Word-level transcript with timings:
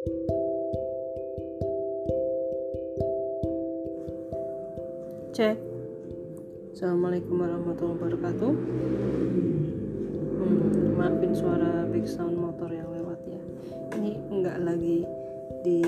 Cek. 0.00 0.08
Assalamualaikum 6.72 7.36
warahmatullahi 7.36 8.00
wabarakatuh. 8.00 8.52
Hmm, 10.40 10.96
maafin 10.96 11.36
suara 11.36 11.84
sound 12.08 12.32
motor 12.32 12.72
yang 12.72 12.88
lewat 12.96 13.20
ya. 13.28 13.44
Ini 14.00 14.16
enggak 14.32 14.56
lagi 14.64 15.04
di 15.68 15.84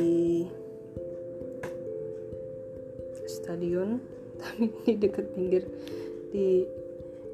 stadion, 3.25 3.97
tapi 4.45 4.69
di 4.85 4.93
dekat 5.01 5.33
pinggir 5.33 5.65
di 6.37 6.69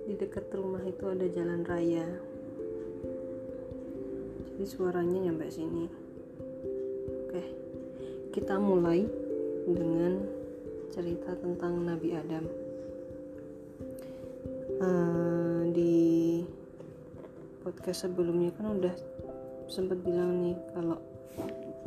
di 0.07 0.15
dekat 0.15 0.47
rumah 0.55 0.87
itu 0.87 1.11
ada 1.11 1.27
jalan 1.27 1.67
raya. 1.67 2.07
Jadi 4.55 4.63
suaranya 4.63 5.27
nyampe 5.27 5.51
sini. 5.51 6.08
Kita 8.39 8.55
mulai 8.55 9.03
dengan 9.67 10.23
cerita 10.95 11.35
tentang 11.43 11.83
Nabi 11.83 12.15
Adam. 12.15 12.47
Uh, 14.79 15.67
di 15.75 16.47
podcast 17.67 18.07
sebelumnya 18.07 18.55
kan 18.55 18.79
udah 18.79 18.95
sempat 19.67 19.99
bilang 20.07 20.39
nih 20.39 20.55
kalau 20.71 21.03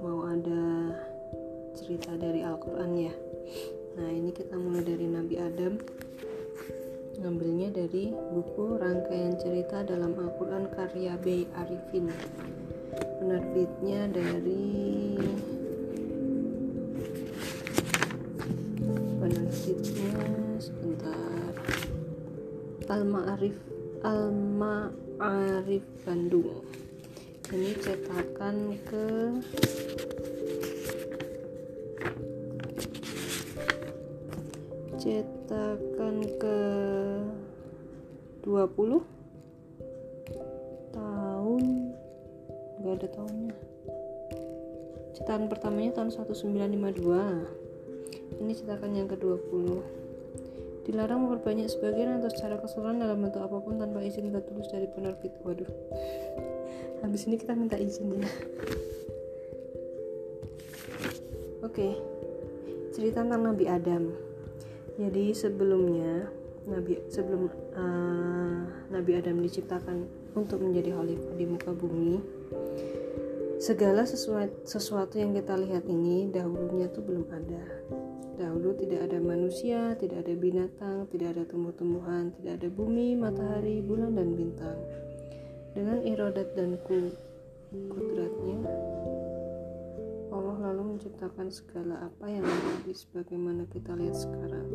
mau 0.04 0.28
ada 0.28 0.92
cerita 1.80 2.20
dari 2.20 2.44
Al-Quran 2.44 3.00
ya. 3.00 3.16
Nah 3.96 4.12
ini 4.12 4.36
kita 4.36 4.60
mulai 4.60 4.84
dari 4.84 5.08
Nabi 5.08 5.40
Adam. 5.40 5.80
Ngambilnya 7.16 7.80
dari 7.80 8.12
buku 8.12 8.76
rangkaian 8.76 9.40
cerita 9.40 9.88
dalam 9.88 10.20
Al-Quran 10.20 10.68
karya 10.76 11.16
B. 11.16 11.48
Arifin. 11.56 12.12
Penerbitnya 13.24 14.12
dari 14.12 14.92
Alma 22.92 23.24
Arif 23.40 23.56
Alma 24.04 24.92
Arif 25.16 25.80
Bandung. 26.04 26.60
Ini 27.48 27.72
cetakan 27.80 28.76
ke 28.84 29.08
cetakan 35.00 36.16
ke 36.36 36.60
20 38.44 39.00
tahun. 40.92 41.64
Gak 42.84 42.96
ada 43.00 43.08
tahunnya. 43.08 43.56
Cetakan 45.16 45.48
pertamanya 45.48 45.96
tahun 45.96 46.12
1952 46.12 47.72
ini 48.44 48.52
cetakan 48.52 49.00
yang 49.00 49.08
ke-20. 49.08 50.01
Dilarang 50.82 51.30
memperbanyak 51.30 51.70
sebagian 51.70 52.18
atau 52.18 52.30
secara 52.34 52.58
keseluruhan 52.58 53.02
dalam 53.02 53.22
bentuk 53.22 53.42
apa 53.46 53.58
pun 53.62 53.78
tanpa 53.78 54.02
izin 54.02 54.34
tertulis 54.34 54.68
dari 54.74 54.90
penerbit. 54.90 55.34
Waduh. 55.46 55.70
Habis 57.06 57.26
ini 57.30 57.36
kita 57.38 57.54
minta 57.54 57.78
izin 57.78 58.18
ya. 58.18 58.30
Oke. 61.62 61.98
Cerita 62.92 63.22
tentang 63.22 63.54
Nabi 63.54 63.66
Adam. 63.70 64.10
Jadi 64.98 65.34
sebelumnya 65.34 66.30
Nabi 66.68 67.00
sebelum 67.10 67.50
uh, 67.74 68.62
Nabi 68.94 69.12
Adam 69.18 69.42
diciptakan 69.42 70.06
untuk 70.38 70.62
menjadi 70.62 70.94
khalifah 70.94 71.34
di 71.34 71.46
muka 71.50 71.72
bumi, 71.74 72.22
segala 73.58 74.06
sesuatu, 74.06 74.54
sesuatu 74.66 75.18
yang 75.18 75.34
kita 75.34 75.58
lihat 75.58 75.90
ini 75.90 76.30
dahulunya 76.30 76.90
tuh 76.90 77.02
belum 77.02 77.26
ada 77.34 77.64
Dahulu 78.42 78.74
tidak 78.74 79.06
ada 79.06 79.22
manusia, 79.22 79.94
tidak 80.02 80.26
ada 80.26 80.34
binatang, 80.34 81.06
tidak 81.14 81.38
ada 81.38 81.46
tumbuh-tumbuhan, 81.46 82.34
tidak 82.42 82.58
ada 82.58 82.74
bumi, 82.74 83.14
matahari, 83.14 83.86
bulan, 83.86 84.18
dan 84.18 84.34
bintang. 84.34 84.82
Dengan 85.78 86.02
irodat 86.02 86.58
dan 86.58 86.74
ku 86.82 87.14
kudratnya, 87.70 88.66
Allah 90.34 90.58
lalu 90.58 90.98
menciptakan 90.98 91.54
segala 91.54 92.10
apa 92.10 92.26
yang 92.34 92.42
menjadi 92.42 92.98
sebagaimana 92.98 93.70
kita 93.70 93.94
lihat 93.94 94.18
sekarang. 94.18 94.68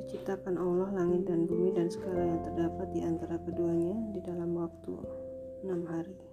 Diciptakan 0.00 0.56
Allah 0.56 0.88
langit 1.04 1.28
dan 1.28 1.44
bumi 1.44 1.76
dan 1.76 1.92
segala 1.92 2.24
yang 2.24 2.40
terdapat 2.48 2.96
di 2.96 3.04
antara 3.04 3.36
keduanya 3.44 3.92
di 4.16 4.24
dalam 4.24 4.56
waktu 4.56 4.96
enam 5.68 5.84
hari 5.84 6.29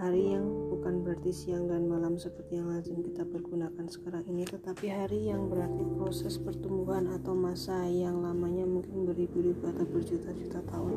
hari 0.00 0.32
yang 0.32 0.48
bukan 0.72 1.04
berarti 1.04 1.32
siang 1.32 1.68
dan 1.68 1.84
malam 1.84 2.16
seperti 2.16 2.56
yang 2.56 2.72
lazim 2.72 3.04
kita 3.04 3.28
pergunakan 3.28 3.84
sekarang 3.92 4.24
ini 4.24 4.48
tetapi 4.48 4.88
hari 4.88 5.28
yang 5.28 5.52
berarti 5.52 5.84
proses 6.00 6.40
pertumbuhan 6.40 7.12
atau 7.12 7.36
masa 7.36 7.84
yang 7.88 8.24
lamanya 8.24 8.64
mungkin 8.64 9.04
beribu-ribu 9.04 9.68
atau 9.68 9.84
berjuta-juta 9.84 10.64
tahun. 10.64 10.94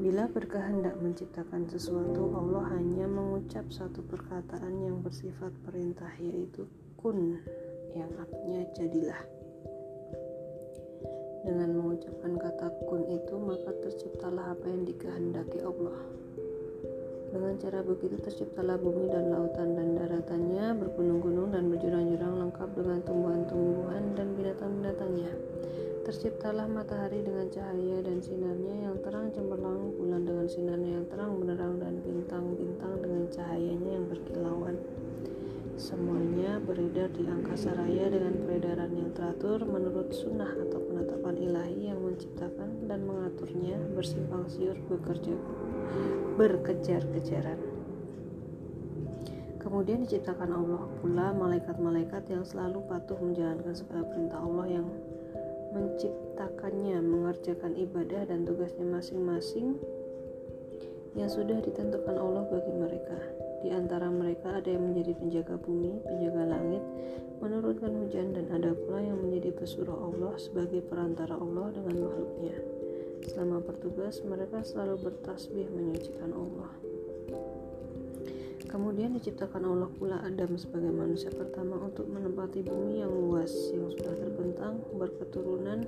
Bila 0.00 0.26
berkehendak 0.32 0.96
menciptakan 0.96 1.68
sesuatu 1.68 2.32
Allah 2.32 2.72
hanya 2.74 3.04
mengucap 3.04 3.68
satu 3.68 4.00
perkataan 4.08 4.80
yang 4.80 5.04
bersifat 5.04 5.52
perintah 5.62 6.10
yaitu 6.16 6.64
kun 6.96 7.36
yang 7.92 8.10
artinya 8.16 8.64
jadilah 8.72 9.39
dengan 11.40 11.72
mengucapkan 11.72 12.36
kata 12.36 12.66
kun 12.84 13.08
itu, 13.08 13.34
maka 13.40 13.72
terciptalah 13.80 14.52
apa 14.52 14.66
yang 14.68 14.84
dikehendaki 14.84 15.58
Allah. 15.64 15.96
Dengan 17.30 17.54
cara 17.62 17.86
begitu 17.86 18.18
terciptalah 18.18 18.74
bumi 18.74 19.06
dan 19.06 19.30
lautan 19.30 19.78
dan 19.78 19.94
daratannya, 19.94 20.74
bergunung-gunung 20.82 21.54
dan 21.54 21.70
berjurang-jurang 21.70 22.34
lengkap 22.42 22.70
dengan 22.74 22.98
tumbuhan-tumbuhan 23.06 24.04
dan 24.18 24.34
binatang-binatangnya. 24.34 25.30
Terciptalah 26.02 26.66
matahari 26.66 27.22
dengan 27.22 27.46
cahaya 27.46 28.02
dan 28.02 28.18
sinarnya 28.18 28.90
yang 28.90 28.98
terang 28.98 29.30
cemerlang, 29.30 29.94
bulan 29.94 30.26
dengan 30.26 30.46
sinarnya 30.50 30.90
yang 30.98 31.06
terang 31.06 31.38
benderang 31.38 31.78
dan 31.78 31.94
bintang-bintang 32.02 32.94
dengan 32.98 33.24
cahayanya 33.30 33.90
yang 33.94 34.06
berkilauan. 34.10 34.76
Semuanya 35.80 36.60
beredar 36.60 37.08
di 37.16 37.24
angkasa 37.24 37.72
raya 37.72 38.12
dengan 38.12 38.36
peredaran 38.44 38.92
yang 38.92 39.16
teratur 39.16 39.64
menurut 39.64 40.12
sunnah 40.12 40.52
atau 40.52 40.76
penetapan 40.76 41.40
ilahi 41.40 41.88
yang 41.88 42.04
menciptakan 42.04 42.84
dan 42.84 43.00
mengaturnya 43.08 43.80
bersimpang 43.96 44.44
siur 44.52 44.76
bekerja 44.92 45.32
berkejar-kejaran. 46.36 47.56
Kemudian 49.56 50.04
diciptakan 50.04 50.52
Allah 50.52 50.84
pula 51.00 51.32
malaikat-malaikat 51.32 52.28
yang 52.28 52.44
selalu 52.44 52.84
patuh 52.84 53.16
menjalankan 53.16 53.72
segala 53.72 54.04
perintah 54.04 54.36
Allah 54.36 54.84
yang 54.84 54.86
menciptakannya 55.72 57.00
mengerjakan 57.00 57.72
ibadah 57.80 58.28
dan 58.28 58.44
tugasnya 58.44 58.84
masing-masing 58.84 59.80
yang 61.16 61.32
sudah 61.32 61.56
ditentukan 61.64 62.20
Allah 62.20 62.44
bagi 62.52 62.72
mereka. 62.76 63.48
Di 63.60 63.68
antara 63.68 64.08
mereka 64.08 64.56
ada 64.56 64.72
yang 64.72 64.92
menjadi 64.92 65.12
penjaga 65.20 65.60
bumi, 65.60 66.00
penjaga 66.04 66.42
langit, 66.48 66.82
menurunkan 67.44 67.92
hujan 68.04 68.32
dan 68.32 68.46
ada 68.52 68.72
pula 68.72 69.00
yang 69.04 69.20
menjadi 69.20 69.52
pesuruh 69.52 69.96
Allah 70.12 70.36
sebagai 70.36 70.80
perantara 70.84 71.36
Allah 71.36 71.72
dengan 71.72 72.08
makhluknya. 72.08 72.56
Selama 73.28 73.60
bertugas, 73.60 74.24
mereka 74.24 74.64
selalu 74.64 75.12
bertasbih 75.12 75.68
menyucikan 75.68 76.32
Allah. 76.32 76.72
Kemudian 78.70 79.18
diciptakan 79.18 79.66
Allah 79.66 79.90
pula 79.90 80.22
Adam 80.22 80.54
sebagai 80.54 80.94
manusia 80.94 81.28
pertama 81.34 81.74
untuk 81.84 82.06
menempati 82.06 82.62
bumi 82.62 83.02
yang 83.02 83.10
luas 83.10 83.50
yang 83.74 83.90
sudah 83.90 84.14
terbentang, 84.14 84.78
berketurunan, 84.94 85.84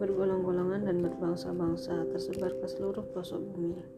bergolong-golongan 0.00 0.88
dan 0.88 0.96
berbangsa-bangsa 1.04 2.08
tersebar 2.08 2.56
ke 2.56 2.66
seluruh 2.72 3.04
pelosok 3.12 3.42
bumi. 3.52 3.97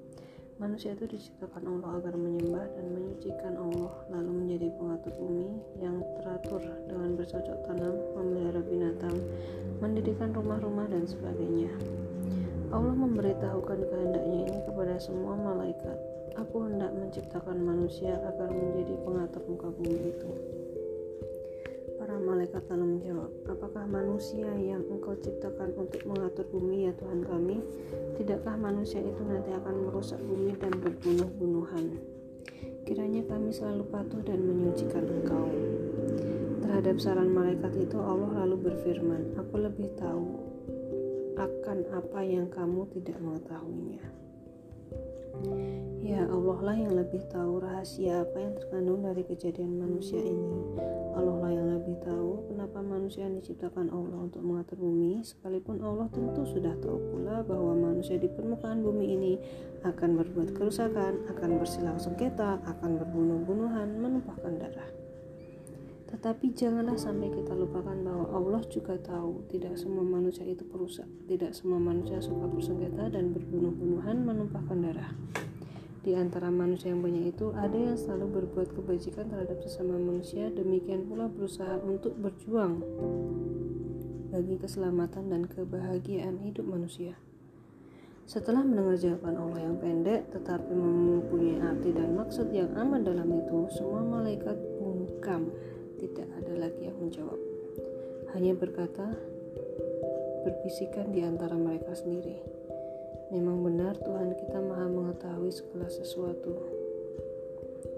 Manusia 0.60 0.92
itu 0.92 1.08
diciptakan 1.08 1.64
Allah 1.72 2.04
agar 2.04 2.20
menyembah 2.20 2.68
dan 2.76 2.92
menyucikan 2.92 3.56
Allah, 3.56 3.96
lalu 4.12 4.44
menjadi 4.44 4.68
pengatur 4.76 5.16
bumi 5.16 5.56
yang 5.80 6.04
teratur 6.20 6.60
dengan 6.84 7.16
bercocok 7.16 7.58
tanam, 7.64 7.96
memelihara 8.12 8.60
binatang, 8.68 9.16
mendirikan 9.80 10.36
rumah-rumah, 10.36 10.84
dan 10.92 11.08
sebagainya. 11.08 11.72
Allah 12.76 12.92
memberitahukan 12.92 13.88
kehendaknya 13.88 14.52
ini 14.52 14.58
kepada 14.68 15.00
semua 15.00 15.32
malaikat. 15.32 15.96
Aku 16.36 16.68
hendak 16.68 16.92
menciptakan 16.92 17.56
manusia 17.56 18.20
agar 18.20 18.52
menjadi 18.52 19.00
pengatur 19.00 19.40
muka 19.48 19.72
bumi 19.72 20.12
itu. 20.12 20.30
Malaikat 22.40 22.72
lalu 22.72 22.96
menjawab, 22.96 23.30
Apakah 23.52 23.84
manusia 23.84 24.48
yang 24.56 24.80
engkau 24.88 25.12
ciptakan 25.12 25.76
untuk 25.76 26.00
mengatur 26.08 26.48
bumi 26.48 26.88
ya 26.88 26.96
Tuhan 26.96 27.20
kami? 27.28 27.60
Tidakkah 28.16 28.56
manusia 28.56 29.04
itu 29.04 29.20
nanti 29.28 29.52
akan 29.52 29.84
merusak 29.84 30.16
bumi 30.24 30.56
dan 30.56 30.72
berbunuh-bunuhan? 30.72 32.00
Kiranya 32.88 33.28
kami 33.28 33.52
selalu 33.52 33.84
patuh 33.92 34.24
dan 34.24 34.40
menyucikan 34.40 35.04
engkau. 35.04 35.52
Terhadap 36.64 36.96
saran 36.96 37.28
malaikat 37.28 37.76
itu 37.76 38.00
Allah 38.00 38.32
lalu 38.32 38.72
berfirman, 38.72 39.36
Aku 39.36 39.60
lebih 39.60 39.92
tahu 40.00 40.40
akan 41.36 41.92
apa 41.92 42.24
yang 42.24 42.48
kamu 42.48 42.88
tidak 42.96 43.20
mengetahuinya. 43.20 44.29
Allah 46.30 46.76
lah 46.76 46.76
yang 46.76 46.92
lebih 46.92 47.24
tahu 47.32 47.62
rahasia 47.62 48.20
apa 48.20 48.36
yang 48.36 48.52
terkandung 48.52 49.00
dari 49.00 49.24
kejadian 49.24 49.80
manusia 49.80 50.20
ini. 50.20 50.76
Allah 51.16 51.36
lah 51.40 51.52
yang 51.56 51.68
lebih 51.72 51.96
tahu 52.04 52.52
kenapa 52.52 52.84
manusia 52.84 53.24
yang 53.24 53.38
diciptakan 53.38 53.88
Allah 53.88 54.28
untuk 54.28 54.44
mengatur 54.44 54.76
bumi, 54.76 55.24
sekalipun 55.24 55.80
Allah 55.80 56.10
tentu 56.12 56.44
sudah 56.44 56.76
tahu 56.84 57.00
pula 57.10 57.40
bahwa 57.48 57.92
manusia 57.92 58.20
di 58.20 58.28
permukaan 58.28 58.84
bumi 58.84 59.04
ini 59.08 59.32
akan 59.80 60.20
berbuat 60.20 60.52
kerusakan, 60.52 61.24
akan 61.32 61.50
bersilang 61.56 61.96
sengketa, 61.96 62.60
akan 62.66 62.90
berbunuh-bunuhan, 63.00 63.96
menumpahkan 63.96 64.52
darah. 64.60 64.99
Tetapi 66.10 66.50
janganlah 66.52 66.98
sampai 66.98 67.30
kita 67.30 67.54
lupakan 67.54 67.94
bahwa 67.94 68.26
Allah 68.34 68.62
juga 68.66 68.98
tahu 68.98 69.46
tidak 69.46 69.78
semua 69.78 70.02
manusia 70.02 70.42
itu 70.42 70.66
perusak, 70.66 71.06
tidak 71.30 71.54
semua 71.54 71.78
manusia 71.78 72.18
suka 72.18 72.50
bersengketa 72.50 73.14
dan 73.14 73.30
berbunuh-bunuhan 73.30 74.26
menumpahkan 74.26 74.78
darah. 74.82 75.14
Di 76.00 76.16
antara 76.16 76.48
manusia 76.48 76.90
yang 76.90 77.04
banyak 77.04 77.36
itu 77.36 77.52
ada 77.52 77.76
yang 77.76 77.94
selalu 77.94 78.42
berbuat 78.42 78.72
kebajikan 78.72 79.30
terhadap 79.30 79.60
sesama 79.62 80.00
manusia, 80.00 80.48
demikian 80.48 81.04
pula 81.06 81.28
berusaha 81.28 81.76
untuk 81.84 82.16
berjuang 82.18 82.80
bagi 84.32 84.56
keselamatan 84.56 85.28
dan 85.28 85.42
kebahagiaan 85.44 86.40
hidup 86.40 86.64
manusia. 86.64 87.20
Setelah 88.24 88.62
mendengar 88.62 88.94
jawaban 88.94 89.36
Allah 89.36 89.60
yang 89.60 89.76
pendek 89.82 90.30
tetapi 90.30 90.70
mempunyai 90.70 91.58
arti 91.66 91.90
dan 91.90 92.14
maksud 92.14 92.48
yang 92.54 92.70
amat 92.78 93.04
dalam 93.04 93.26
itu, 93.26 93.66
semua 93.74 94.00
malaikat 94.00 94.54
bungkam 94.78 95.50
tidak 96.00 96.24
ada 96.40 96.52
lagi 96.56 96.88
yang 96.88 96.96
menjawab. 96.96 97.36
Hanya 98.32 98.56
berkata, 98.56 99.12
berbisikan 100.48 101.12
di 101.12 101.20
antara 101.20 101.52
mereka 101.52 101.92
sendiri. 101.92 102.40
Memang 103.28 103.60
benar 103.60 103.94
Tuhan 104.00 104.32
kita 104.34 104.58
maha 104.64 104.88
mengetahui 104.88 105.52
segala 105.52 105.92
sesuatu. 105.92 106.56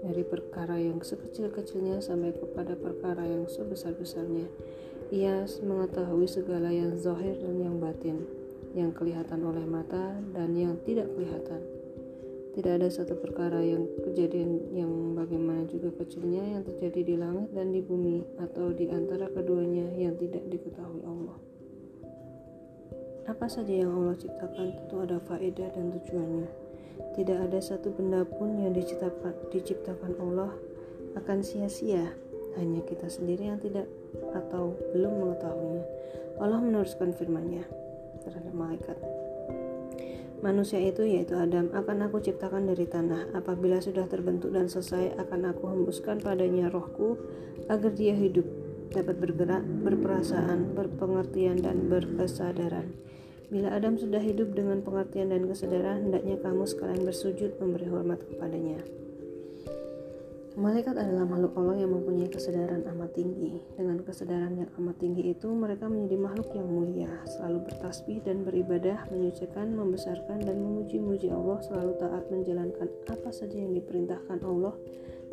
Dari 0.03 0.21
perkara 0.27 0.75
yang 0.75 0.99
sekecil-kecilnya 0.99 2.03
sampai 2.03 2.35
kepada 2.35 2.75
perkara 2.75 3.23
yang 3.23 3.47
sebesar-besarnya. 3.47 4.51
Ia 5.15 5.47
mengetahui 5.63 6.27
segala 6.27 6.75
yang 6.75 6.99
zahir 6.99 7.39
dan 7.39 7.55
yang 7.55 7.79
batin, 7.79 8.27
yang 8.75 8.91
kelihatan 8.91 9.39
oleh 9.47 9.63
mata 9.63 10.19
dan 10.35 10.51
yang 10.59 10.75
tidak 10.83 11.07
kelihatan 11.15 11.72
tidak 12.53 12.73
ada 12.77 12.89
satu 12.93 13.17
perkara 13.17 13.65
yang 13.65 13.89
kejadian 14.05 14.69
yang 14.77 15.17
bagaimana 15.17 15.65
juga 15.65 15.89
kecilnya 15.97 16.53
yang 16.53 16.61
terjadi 16.61 17.01
di 17.01 17.15
langit 17.17 17.49
dan 17.49 17.73
di 17.73 17.81
bumi 17.81 18.21
atau 18.37 18.69
di 18.69 18.93
antara 18.93 19.25
keduanya 19.33 19.89
yang 19.97 20.13
tidak 20.21 20.45
diketahui 20.53 21.01
Allah. 21.01 21.37
Apa 23.25 23.49
saja 23.49 23.73
yang 23.73 23.89
Allah 23.97 24.13
ciptakan 24.21 24.69
tentu 24.69 24.95
ada 25.01 25.17
faedah 25.17 25.65
dan 25.73 25.97
tujuannya. 25.97 26.47
Tidak 27.17 27.37
ada 27.41 27.57
satu 27.57 27.89
benda 27.89 28.21
pun 28.21 28.61
yang 28.61 28.77
diciptakan, 28.77 29.33
diciptakan 29.49 30.13
Allah 30.21 30.53
akan 31.17 31.41
sia-sia. 31.41 32.13
Hanya 32.53 32.85
kita 32.85 33.09
sendiri 33.09 33.49
yang 33.49 33.57
tidak 33.57 33.89
atau 34.37 34.77
belum 34.93 35.25
mengetahuinya. 35.25 35.85
Allah 36.37 36.61
meneruskan 36.61 37.17
firman-Nya 37.17 37.65
terhadap 38.21 38.53
malaikat. 38.53 39.22
Manusia 40.43 40.75
itu 40.75 41.07
yaitu 41.07 41.39
Adam 41.39 41.71
akan 41.71 42.11
aku 42.11 42.19
ciptakan 42.19 42.67
dari 42.67 42.83
tanah. 42.83 43.31
Apabila 43.31 43.79
sudah 43.79 44.11
terbentuk 44.11 44.51
dan 44.51 44.67
selesai 44.67 45.15
akan 45.15 45.55
aku 45.55 45.71
hembuskan 45.71 46.19
padanya 46.19 46.67
rohku 46.67 47.15
agar 47.71 47.95
dia 47.95 48.11
hidup, 48.11 48.43
dapat 48.91 49.23
bergerak, 49.23 49.63
berperasaan, 49.63 50.75
berpengertian 50.75 51.63
dan 51.63 51.87
berkesadaran. 51.87 52.91
Bila 53.47 53.71
Adam 53.71 53.95
sudah 53.95 54.19
hidup 54.19 54.51
dengan 54.51 54.83
pengertian 54.83 55.31
dan 55.31 55.47
kesadaran, 55.47 56.11
hendaknya 56.11 56.35
kamu 56.43 56.67
sekalian 56.67 57.07
bersujud 57.07 57.55
memberi 57.63 57.87
hormat 57.87 58.19
kepadanya. 58.27 58.83
Malaikat 60.53 60.93
adalah 60.93 61.25
makhluk 61.25 61.57
Allah 61.57 61.81
yang 61.81 61.97
mempunyai 61.97 62.29
kesadaran 62.29 62.85
amat 62.93 63.17
tinggi. 63.17 63.57
Dengan 63.73 63.97
kesadaran 64.05 64.53
yang 64.53 64.69
amat 64.77 65.01
tinggi 65.01 65.33
itu, 65.33 65.49
mereka 65.49 65.89
menjadi 65.89 66.13
makhluk 66.13 66.53
yang 66.53 66.69
mulia, 66.69 67.09
selalu 67.25 67.65
bertasbih 67.65 68.21
dan 68.21 68.45
beribadah, 68.45 69.09
menyucikan, 69.09 69.73
membesarkan, 69.73 70.45
dan 70.45 70.61
memuji-muji 70.61 71.33
Allah, 71.33 71.57
selalu 71.65 71.97
taat 71.97 72.29
menjalankan 72.29 72.85
apa 73.09 73.33
saja 73.33 73.57
yang 73.57 73.73
diperintahkan 73.73 74.45
Allah 74.45 74.77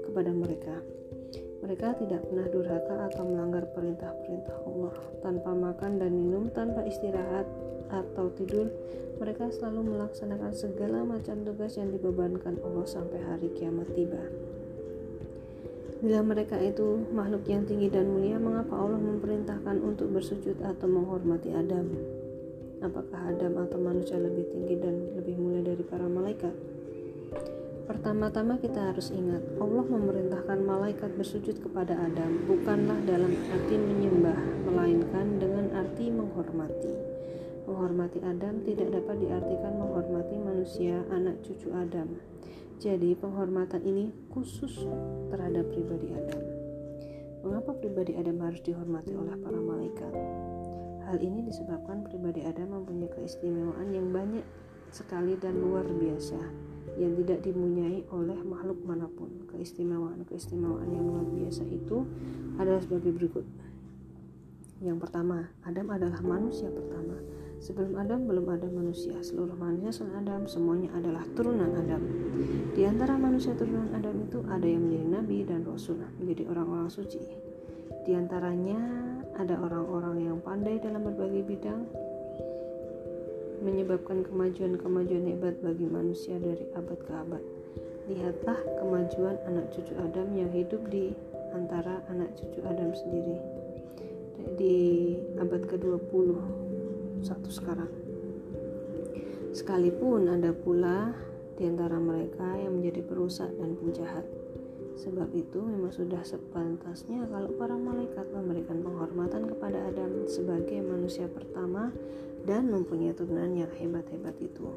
kepada 0.08 0.32
mereka. 0.32 0.80
Mereka 1.60 2.00
tidak 2.00 2.24
pernah 2.24 2.48
durhaka 2.48 3.12
atau 3.12 3.28
melanggar 3.28 3.68
perintah-perintah 3.76 4.56
Allah. 4.64 4.96
Tanpa 5.20 5.52
makan 5.52 6.00
dan 6.00 6.16
minum, 6.16 6.48
tanpa 6.48 6.88
istirahat 6.88 7.44
atau 7.92 8.32
tidur, 8.32 8.72
mereka 9.20 9.52
selalu 9.52 9.84
melaksanakan 9.84 10.56
segala 10.56 11.04
macam 11.04 11.44
tugas 11.44 11.76
yang 11.76 11.92
dibebankan 11.92 12.56
Allah 12.64 12.88
sampai 12.88 13.20
hari 13.20 13.52
kiamat 13.52 13.92
tiba. 13.92 14.29
Bila 16.00 16.24
mereka 16.24 16.56
itu 16.56 17.04
makhluk 17.12 17.44
yang 17.44 17.68
tinggi 17.68 17.92
dan 17.92 18.08
mulia, 18.08 18.40
mengapa 18.40 18.72
Allah 18.72 18.96
memerintahkan 18.96 19.84
untuk 19.84 20.08
bersujud 20.16 20.56
atau 20.64 20.88
menghormati 20.88 21.52
Adam? 21.52 21.92
Apakah 22.80 23.28
Adam 23.28 23.60
atau 23.60 23.76
manusia 23.76 24.16
lebih 24.16 24.48
tinggi 24.48 24.80
dan 24.80 25.12
lebih 25.12 25.36
mulia 25.36 25.60
dari 25.60 25.84
para 25.84 26.08
malaikat? 26.08 26.56
Pertama-tama 27.84 28.56
kita 28.56 28.80
harus 28.80 29.12
ingat, 29.12 29.44
Allah 29.60 29.84
memerintahkan 29.84 30.64
malaikat 30.64 31.10
bersujud 31.20 31.60
kepada 31.60 31.92
Adam 31.92 32.48
bukanlah 32.48 32.96
dalam 33.04 33.36
arti 33.52 33.76
menyembah, 33.76 34.40
melainkan 34.72 35.36
dengan 35.36 35.68
arti 35.76 36.08
menghormati. 36.08 36.96
Menghormati 37.68 38.24
Adam 38.24 38.64
tidak 38.64 38.88
dapat 38.96 39.20
diartikan 39.20 39.76
menghormati 39.76 40.32
manusia, 40.40 41.04
anak 41.12 41.44
cucu 41.44 41.68
Adam. 41.76 42.16
Jadi 42.80 43.12
penghormatan 43.12 43.84
ini 43.84 44.08
khusus 44.32 44.88
terhadap 45.28 45.68
pribadi 45.68 46.16
Adam. 46.16 46.40
Mengapa 47.44 47.76
pribadi 47.76 48.16
Adam 48.16 48.40
harus 48.40 48.64
dihormati 48.64 49.12
oleh 49.12 49.36
para 49.36 49.60
malaikat? 49.60 50.08
Hal 51.04 51.20
ini 51.20 51.44
disebabkan 51.44 52.08
pribadi 52.08 52.40
Adam 52.40 52.80
mempunyai 52.80 53.12
keistimewaan 53.12 53.92
yang 53.92 54.08
banyak 54.08 54.40
sekali 54.96 55.36
dan 55.36 55.60
luar 55.60 55.84
biasa 55.84 56.40
yang 56.96 57.20
tidak 57.20 57.44
dipunyai 57.44 58.00
oleh 58.16 58.40
makhluk 58.48 58.80
mana 58.88 59.12
pun. 59.12 59.28
Keistimewaan-keistimewaan 59.52 60.88
yang 60.88 61.04
luar 61.04 61.28
biasa 61.36 61.68
itu 61.68 62.08
adalah 62.56 62.80
sebagai 62.80 63.12
berikut. 63.12 63.44
Yang 64.80 65.04
pertama, 65.04 65.52
Adam 65.68 65.92
adalah 65.92 66.24
manusia 66.24 66.72
pertama 66.72 67.20
Sebelum 67.60 67.92
Adam 68.00 68.24
belum 68.24 68.48
ada 68.56 68.64
manusia. 68.72 69.20
Seluruh 69.20 69.52
manusia 69.52 70.00
selain 70.00 70.24
Adam 70.24 70.48
semuanya 70.48 70.88
adalah 70.96 71.28
turunan 71.36 71.68
Adam. 71.76 72.00
Di 72.72 72.88
antara 72.88 73.20
manusia 73.20 73.52
turunan 73.52 73.92
Adam 73.92 74.16
itu 74.24 74.40
ada 74.48 74.64
yang 74.64 74.88
menjadi 74.88 75.06
nabi 75.12 75.38
dan 75.44 75.68
rasul, 75.68 76.00
menjadi 76.16 76.48
orang-orang 76.48 76.88
suci. 76.88 77.20
Di 78.08 78.16
antaranya 78.16 78.80
ada 79.36 79.60
orang-orang 79.60 80.24
yang 80.24 80.40
pandai 80.40 80.80
dalam 80.80 81.04
berbagai 81.04 81.44
bidang, 81.44 81.84
menyebabkan 83.60 84.24
kemajuan-kemajuan 84.24 85.28
hebat 85.28 85.60
bagi 85.60 85.84
manusia 85.84 86.40
dari 86.40 86.64
abad 86.72 86.96
ke 86.96 87.12
abad. 87.12 87.44
Lihatlah 88.08 88.56
kemajuan 88.80 89.36
anak 89.44 89.68
cucu 89.76 89.92
Adam 90.00 90.32
yang 90.32 90.48
hidup 90.48 90.80
di 90.88 91.12
antara 91.52 92.00
anak 92.08 92.32
cucu 92.40 92.64
Adam 92.64 92.96
sendiri 92.96 93.36
di 94.56 94.76
abad 95.36 95.68
ke-20 95.68 96.69
satu 97.20 97.48
sekarang. 97.52 97.90
Sekalipun 99.50 100.30
ada 100.30 100.54
pula 100.54 101.12
di 101.58 101.68
antara 101.68 102.00
mereka 102.00 102.56
yang 102.56 102.80
menjadi 102.80 103.04
perusak 103.04 103.50
dan 103.60 103.76
penjahat. 103.76 104.24
Sebab 105.00 105.32
itu 105.32 105.60
memang 105.64 105.92
sudah 105.92 106.20
sepantasnya 106.20 107.24
kalau 107.28 107.48
para 107.56 107.72
malaikat 107.72 108.28
memberikan 108.36 108.84
penghormatan 108.84 109.48
kepada 109.48 109.88
Adam 109.88 110.28
sebagai 110.28 110.80
manusia 110.84 111.24
pertama 111.24 111.88
dan 112.44 112.68
mempunyai 112.68 113.16
turunan 113.16 113.52
yang 113.56 113.72
hebat-hebat 113.80 114.36
itu. 114.40 114.68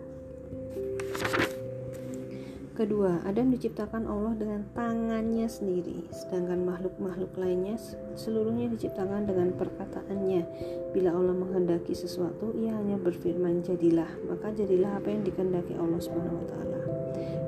Kedua, 2.74 3.22
Adam 3.22 3.54
diciptakan 3.54 4.10
Allah 4.10 4.34
dengan 4.34 4.66
tangannya 4.74 5.46
sendiri, 5.46 6.10
sedangkan 6.10 6.66
makhluk-makhluk 6.66 7.30
lainnya 7.38 7.78
seluruhnya 8.18 8.66
diciptakan 8.74 9.30
dengan 9.30 9.54
perkataannya. 9.54 10.42
Bila 10.90 11.14
Allah 11.14 11.38
menghendaki 11.38 11.94
sesuatu, 11.94 12.50
ia 12.58 12.74
hanya 12.74 12.98
berfirman 12.98 13.62
jadilah, 13.62 14.10
maka 14.26 14.50
jadilah 14.58 14.98
apa 14.98 15.06
yang 15.06 15.22
dikehendaki 15.22 15.78
Allah 15.78 16.02
Subhanahu 16.02 16.50
taala. 16.50 16.82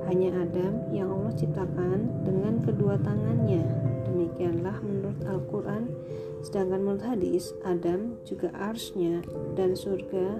Hanya 0.05 0.29
Adam 0.45 0.93
yang 0.93 1.09
Allah 1.09 1.33
ciptakan 1.33 2.21
dengan 2.21 2.61
kedua 2.61 2.93
tangannya. 3.01 3.65
Demikianlah 4.05 4.77
menurut 4.85 5.17
Al-Qur'an, 5.25 5.89
sedangkan 6.45 6.85
menurut 6.85 7.01
hadis, 7.01 7.49
Adam 7.65 8.21
juga 8.29 8.53
arsnya 8.53 9.25
dan 9.57 9.73
surga 9.73 10.37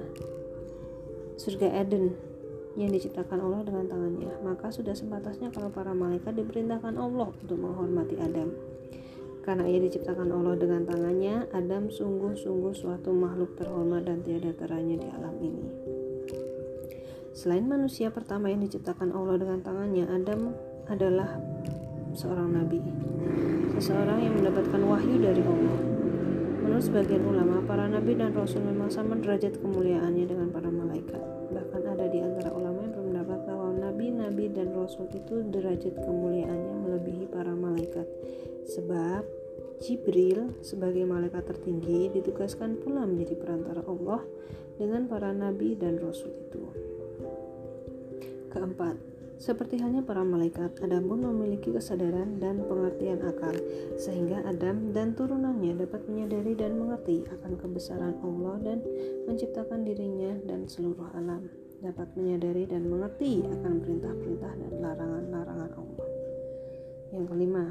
surga 1.41 1.67
Eden 1.73 2.34
yang 2.75 2.91
diciptakan 2.91 3.39
Allah 3.39 3.63
dengan 3.63 3.85
tangannya. 3.87 4.31
Maka 4.43 4.71
sudah 4.71 4.95
sebatasnya 4.95 5.51
kalau 5.51 5.71
para 5.71 5.95
malaikat 5.95 6.35
diperintahkan 6.35 6.95
Allah 6.99 7.31
untuk 7.31 7.57
menghormati 7.57 8.19
Adam. 8.19 8.51
Karena 9.45 9.69
ia 9.69 9.77
diciptakan 9.77 10.33
Allah 10.33 10.57
dengan 10.57 10.89
tangannya, 10.89 11.47
Adam 11.53 11.87
sungguh-sungguh 11.93 12.73
suatu 12.73 13.13
makhluk 13.13 13.53
terhormat 13.53 14.03
dan 14.09 14.25
tiada 14.25 14.49
teranya 14.57 14.97
di 14.97 15.07
alam 15.13 15.35
ini. 15.37 15.65
Selain 17.35 17.61
manusia 17.67 18.09
pertama 18.09 18.49
yang 18.49 18.65
diciptakan 18.65 19.13
Allah 19.13 19.37
dengan 19.37 19.61
tangannya, 19.61 20.09
Adam 20.09 20.55
adalah 20.89 21.37
seorang 22.17 22.57
nabi, 22.57 22.81
seseorang 23.77 24.23
yang 24.23 24.33
mendapatkan 24.33 24.81
wahyu 24.81 25.19
dari 25.21 25.43
Allah. 25.45 25.77
Menurut 26.65 26.81
sebagian 26.81 27.21
ulama, 27.21 27.61
para 27.69 27.85
nabi 27.85 28.17
dan 28.17 28.33
rasul 28.33 28.65
memang 28.65 28.89
sama 28.89 29.13
derajat 29.19 29.61
kemuliaannya 29.61 30.25
dengan 30.25 30.49
para 30.49 30.73
malaikat. 30.73 31.21
Bahkan 31.53 31.81
ada 31.85 32.09
di 32.09 32.17
antara 32.23 32.49
ulama 32.49 32.81
yang 32.81 32.97
berpendapat 32.97 33.39
bahwa 33.45 33.69
nabi-nabi 33.77 34.49
dan 34.49 34.73
rasul 34.95 35.11
itu 35.11 35.43
derajat 35.51 35.91
kemuliaannya 36.07 36.75
melebihi 36.87 37.27
para 37.27 37.51
malaikat. 37.51 38.07
Sebab 38.63 39.27
Jibril 39.83 40.55
sebagai 40.63 41.03
malaikat 41.03 41.51
tertinggi 41.51 42.07
ditugaskan 42.15 42.79
pula 42.79 43.03
menjadi 43.03 43.35
perantara 43.35 43.83
Allah 43.83 44.23
dengan 44.79 45.03
para 45.11 45.35
nabi 45.35 45.75
dan 45.75 45.99
rasul 45.99 46.31
itu. 46.31 46.63
Keempat, 48.55 48.95
seperti 49.35 49.83
halnya 49.83 49.99
para 49.99 50.23
malaikat, 50.23 50.79
Adam 50.79 51.11
pun 51.11 51.27
memiliki 51.27 51.75
kesadaran 51.75 52.39
dan 52.39 52.63
pengertian 52.63 53.19
akal, 53.27 53.51
sehingga 53.99 54.47
Adam 54.47 54.95
dan 54.95 55.11
turunannya 55.11 55.75
dapat 55.75 56.07
menyadari 56.07 56.55
dan 56.55 56.79
mengerti 56.79 57.27
akan 57.27 57.59
kebesaran 57.59 58.15
Allah 58.23 58.63
dan 58.63 58.79
menciptakan 59.27 59.83
dirinya 59.83 60.39
dan 60.47 60.71
seluruh 60.71 61.11
alam, 61.19 61.51
dapat 61.83 62.07
menyadari 62.15 62.63
dan 62.69 62.87
mengerti 62.87 63.43
akan 63.43 63.83
perintah-perintah 63.83 64.53
dan 64.55 64.71
larangan-larangan 64.79 65.71
Allah. 65.75 66.09
Yang 67.15 67.25
kelima, 67.31 67.65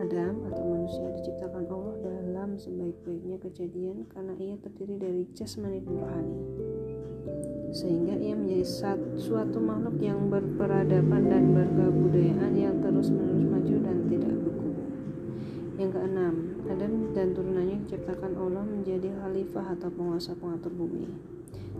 Adam 0.00 0.34
atau 0.48 0.64
manusia 0.64 1.06
diciptakan 1.20 1.64
Allah 1.68 1.94
dalam 2.00 2.50
sebaik-baiknya 2.56 3.36
kejadian 3.40 4.08
karena 4.08 4.32
ia 4.40 4.56
terdiri 4.60 4.96
dari 4.96 5.22
jasmani 5.36 5.84
dan 5.84 5.94
rohani 6.00 6.38
sehingga 7.76 8.14
ia 8.16 8.32
menjadi 8.32 8.64
suatu 9.20 9.58
makhluk 9.60 10.00
yang 10.00 10.32
berperadaban 10.32 11.28
dan 11.28 11.52
berkebudayaan 11.52 12.52
yang 12.56 12.80
terus-menerus 12.80 13.44
maju 13.52 13.76
dan 13.84 13.98
tidak. 14.08 14.45
Yang 15.76 16.00
keenam, 16.00 16.56
Adam 16.72 17.12
dan 17.12 17.36
turunannya 17.36 17.84
diciptakan 17.84 18.32
Allah 18.40 18.64
menjadi 18.64 19.12
khalifah 19.20 19.76
atau 19.76 19.92
penguasa 19.92 20.32
pengatur 20.32 20.72
bumi. 20.72 21.04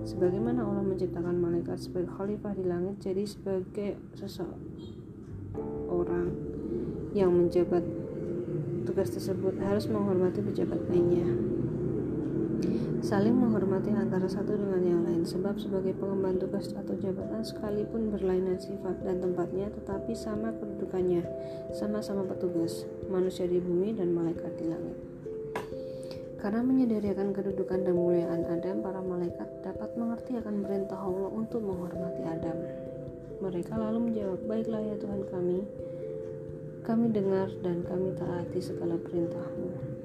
Sebagaimana 0.04 0.68
Allah 0.68 0.84
menciptakan 0.84 1.40
malaikat 1.40 1.80
sebagai 1.80 2.12
khalifah 2.12 2.52
di 2.52 2.68
langit, 2.68 3.00
jadi 3.00 3.24
sebagai 3.24 3.96
seseorang 4.12 6.28
yang 7.16 7.32
menjabat 7.32 7.80
tugas 8.84 9.08
tersebut 9.08 9.56
harus 9.64 9.88
menghormati 9.88 10.44
pejabat 10.44 10.92
lainnya 10.92 11.55
saling 13.06 13.38
menghormati 13.38 13.94
antara 13.94 14.26
satu 14.26 14.58
dengan 14.58 14.82
yang 14.82 15.02
lain 15.06 15.22
sebab 15.22 15.54
sebagai 15.62 15.94
pengemban 15.94 16.42
tugas 16.42 16.74
atau 16.74 16.90
jabatan 16.98 17.38
sekalipun 17.38 18.10
berlainan 18.10 18.58
sifat 18.58 18.98
dan 19.06 19.22
tempatnya 19.22 19.70
tetapi 19.78 20.10
sama 20.10 20.50
kedudukannya 20.58 21.22
sama-sama 21.70 22.26
petugas 22.26 22.82
manusia 23.06 23.46
di 23.46 23.62
bumi 23.62 23.94
dan 23.94 24.10
malaikat 24.10 24.50
di 24.58 24.66
langit. 24.66 24.98
Karena 26.42 26.66
menyadari 26.66 27.14
akan 27.14 27.30
kedudukan 27.30 27.86
dan 27.86 27.94
muliaan 27.94 28.42
Adam 28.42 28.82
para 28.82 28.98
malaikat 28.98 29.54
dapat 29.62 29.90
mengerti 29.94 30.42
akan 30.42 30.66
perintah 30.66 30.98
Allah 30.98 31.30
untuk 31.30 31.62
menghormati 31.62 32.26
Adam. 32.26 32.58
Mereka 33.38 33.70
lalu 33.78 34.10
menjawab 34.10 34.40
baiklah 34.50 34.82
ya 34.82 34.98
Tuhan 34.98 35.22
kami. 35.30 35.62
Kami 36.82 37.06
dengar 37.14 37.54
dan 37.62 37.86
kami 37.86 38.18
taati 38.18 38.58
segala 38.58 38.98
perintahmu 38.98 39.95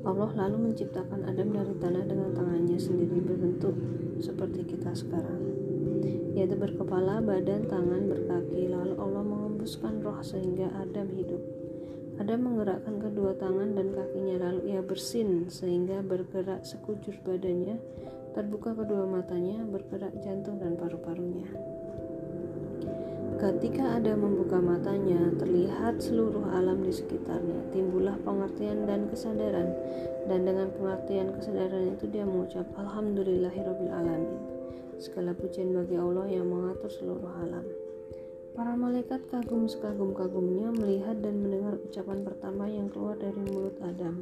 Allah 0.00 0.32
lalu 0.32 0.72
menciptakan 0.72 1.28
Adam 1.28 1.52
dari 1.52 1.74
tanah 1.76 2.04
dengan 2.08 2.32
tangannya 2.32 2.80
sendiri 2.80 3.20
berbentuk 3.20 3.76
seperti 4.16 4.64
kita 4.64 4.96
sekarang. 4.96 5.44
Yaitu 6.32 6.56
berkepala, 6.56 7.20
badan, 7.20 7.68
tangan, 7.68 8.08
berkaki. 8.08 8.72
Lalu 8.72 8.96
Allah 8.96 9.24
mengembuskan 9.24 10.00
roh 10.00 10.16
sehingga 10.24 10.72
Adam 10.80 11.12
hidup. 11.12 11.42
Adam 12.16 12.48
menggerakkan 12.48 12.96
kedua 12.96 13.36
tangan 13.36 13.76
dan 13.76 13.92
kakinya. 13.92 14.36
Lalu 14.48 14.60
ia 14.72 14.80
bersin 14.80 15.52
sehingga 15.52 16.00
bergerak 16.00 16.64
sekujur 16.64 17.20
badannya. 17.20 17.76
Terbuka 18.32 18.72
kedua 18.72 19.04
matanya 19.04 19.66
bergerak 19.68 20.16
jantung 20.24 20.62
dan 20.62 20.80
paru-parunya 20.80 21.79
Ketika 23.40 23.96
ada 23.96 24.12
membuka 24.20 24.60
matanya, 24.60 25.32
terlihat 25.40 25.96
seluruh 25.96 26.44
alam 26.52 26.84
di 26.84 26.92
sekitarnya. 26.92 27.72
Timbullah 27.72 28.20
pengertian 28.20 28.84
dan 28.84 29.08
kesadaran, 29.08 29.72
dan 30.28 30.44
dengan 30.44 30.68
pengertian 30.76 31.32
kesadaran 31.32 31.96
itu 31.96 32.04
dia 32.12 32.28
mengucap 32.28 32.68
Alhamdulillahirabbil 32.76 33.96
alamin. 33.96 34.36
Segala 35.00 35.32
pujian 35.32 35.72
bagi 35.72 35.96
Allah 35.96 36.28
yang 36.28 36.52
mengatur 36.52 36.92
seluruh 36.92 37.32
alam. 37.40 37.64
Para 38.52 38.76
malaikat 38.76 39.24
kagum 39.32 39.64
sekagum-kagumnya 39.64 40.76
melihat 40.76 41.16
dan 41.24 41.40
mendengar 41.40 41.80
ucapan 41.80 42.20
pertama 42.20 42.68
yang 42.68 42.92
keluar 42.92 43.16
dari 43.16 43.40
mulut 43.40 43.80
Adam. 43.80 44.20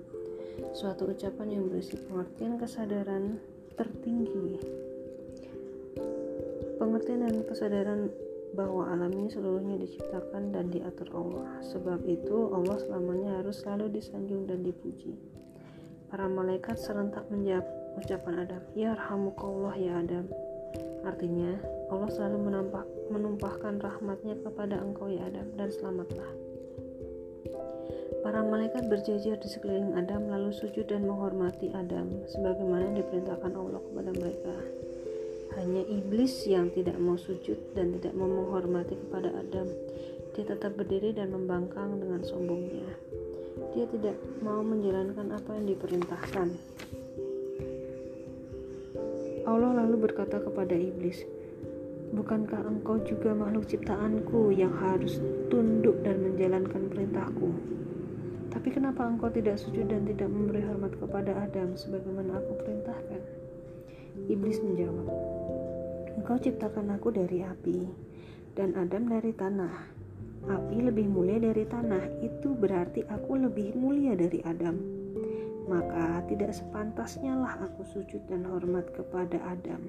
Suatu 0.70 1.10
ucapan 1.10 1.58
yang 1.58 1.66
berisi 1.66 1.98
pengertian 2.06 2.54
kesadaran 2.54 3.42
tertinggi. 3.74 4.62
Pengertian 6.78 7.26
dan 7.26 7.42
kesadaran 7.42 8.14
bahwa 8.56 8.88
alam 8.88 9.12
ini 9.12 9.28
seluruhnya 9.28 9.76
diciptakan 9.80 10.54
dan 10.54 10.72
diatur 10.72 11.08
Allah. 11.12 11.60
Sebab 11.64 12.04
itu 12.08 12.52
Allah 12.54 12.76
selamanya 12.80 13.42
harus 13.42 13.60
selalu 13.60 14.00
disanjung 14.00 14.48
dan 14.48 14.64
dipuji. 14.64 15.16
Para 16.08 16.24
malaikat 16.24 16.80
serentak 16.80 17.28
menjawab 17.28 17.68
ucapan 18.00 18.48
Adam, 18.48 18.62
Ya 18.72 18.96
rahmukallah 18.96 19.74
ya 19.76 20.00
Adam. 20.00 20.24
Artinya, 21.04 21.56
Allah 21.88 22.10
selalu 22.12 22.38
menampah, 22.48 22.84
menumpahkan 23.12 23.80
rahmatnya 23.80 24.36
kepada 24.40 24.80
engkau 24.80 25.08
ya 25.08 25.24
Adam 25.28 25.46
dan 25.56 25.68
selamatlah. 25.68 26.30
Para 28.18 28.44
malaikat 28.44 28.90
berjajar 28.90 29.40
di 29.40 29.48
sekeliling 29.48 29.94
Adam 29.94 30.28
lalu 30.28 30.50
sujud 30.52 30.90
dan 30.90 31.06
menghormati 31.06 31.70
Adam 31.72 32.12
sebagaimana 32.28 32.92
diperintahkan 32.98 33.52
Allah 33.56 33.80
kepada 33.80 34.10
mereka. 34.10 34.54
Hanya 35.56 35.82
iblis 35.88 36.44
yang 36.44 36.68
tidak 36.74 37.00
mau 37.00 37.16
sujud 37.16 37.56
dan 37.72 37.96
tidak 37.96 38.12
mau 38.12 38.28
menghormati 38.28 38.98
kepada 38.98 39.32
Adam. 39.32 39.68
Dia 40.36 40.44
tetap 40.44 40.76
berdiri 40.76 41.16
dan 41.16 41.32
membangkang 41.32 41.96
dengan 41.96 42.20
sombongnya. 42.26 42.90
Dia 43.72 43.88
tidak 43.88 44.16
mau 44.44 44.60
menjalankan 44.60 45.32
apa 45.32 45.50
yang 45.56 45.66
diperintahkan. 45.72 46.48
Allah 49.48 49.72
lalu 49.80 49.96
berkata 50.04 50.36
kepada 50.44 50.76
iblis, 50.76 51.24
Bukankah 52.08 52.64
engkau 52.64 52.96
juga 53.04 53.36
makhluk 53.36 53.68
ciptaanku 53.68 54.48
yang 54.56 54.72
harus 54.80 55.20
tunduk 55.52 56.00
dan 56.00 56.24
menjalankan 56.24 56.88
perintahku? 56.88 57.52
Tapi 58.48 58.68
kenapa 58.72 59.04
engkau 59.04 59.28
tidak 59.28 59.60
sujud 59.60 59.92
dan 59.92 60.08
tidak 60.08 60.32
memberi 60.32 60.64
hormat 60.64 60.96
kepada 60.96 61.36
Adam 61.44 61.76
sebagaimana 61.76 62.40
aku 62.40 62.52
perintahkan? 62.64 63.20
Iblis 64.24 64.58
menjawab, 64.64 65.06
Engkau 66.28 66.44
ciptakan 66.44 66.92
aku 66.92 67.08
dari 67.08 67.40
api, 67.40 67.88
dan 68.52 68.76
Adam 68.76 69.08
dari 69.08 69.32
tanah. 69.32 69.72
Api 70.44 70.76
lebih 70.84 71.08
mulia 71.08 71.40
dari 71.40 71.64
tanah, 71.64 72.04
itu 72.20 72.52
berarti 72.52 73.00
aku 73.08 73.48
lebih 73.48 73.72
mulia 73.72 74.12
dari 74.12 74.44
Adam. 74.44 74.76
Maka 75.72 76.20
tidak 76.28 76.52
sepantasnya 76.52 77.32
lah 77.32 77.56
aku 77.64 77.80
sujud 77.80 78.20
dan 78.28 78.44
hormat 78.44 78.92
kepada 78.92 79.40
Adam. 79.40 79.88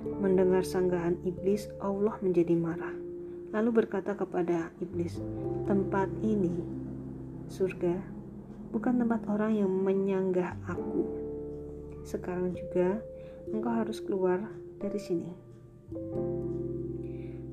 Mendengar 0.00 0.64
sanggahan 0.64 1.20
iblis, 1.28 1.68
Allah 1.84 2.16
menjadi 2.24 2.56
marah. 2.56 2.96
Lalu 3.52 3.84
berkata 3.84 4.16
kepada 4.16 4.72
iblis, 4.80 5.20
"Tempat 5.68 6.08
ini, 6.24 6.56
surga, 7.52 8.00
bukan 8.72 9.04
tempat 9.04 9.28
orang 9.28 9.60
yang 9.60 9.68
menyanggah 9.68 10.56
aku. 10.72 11.04
Sekarang 12.00 12.56
juga 12.56 13.04
engkau 13.52 13.76
harus 13.76 14.00
keluar 14.00 14.61
dari 14.82 14.98
sini. 14.98 15.32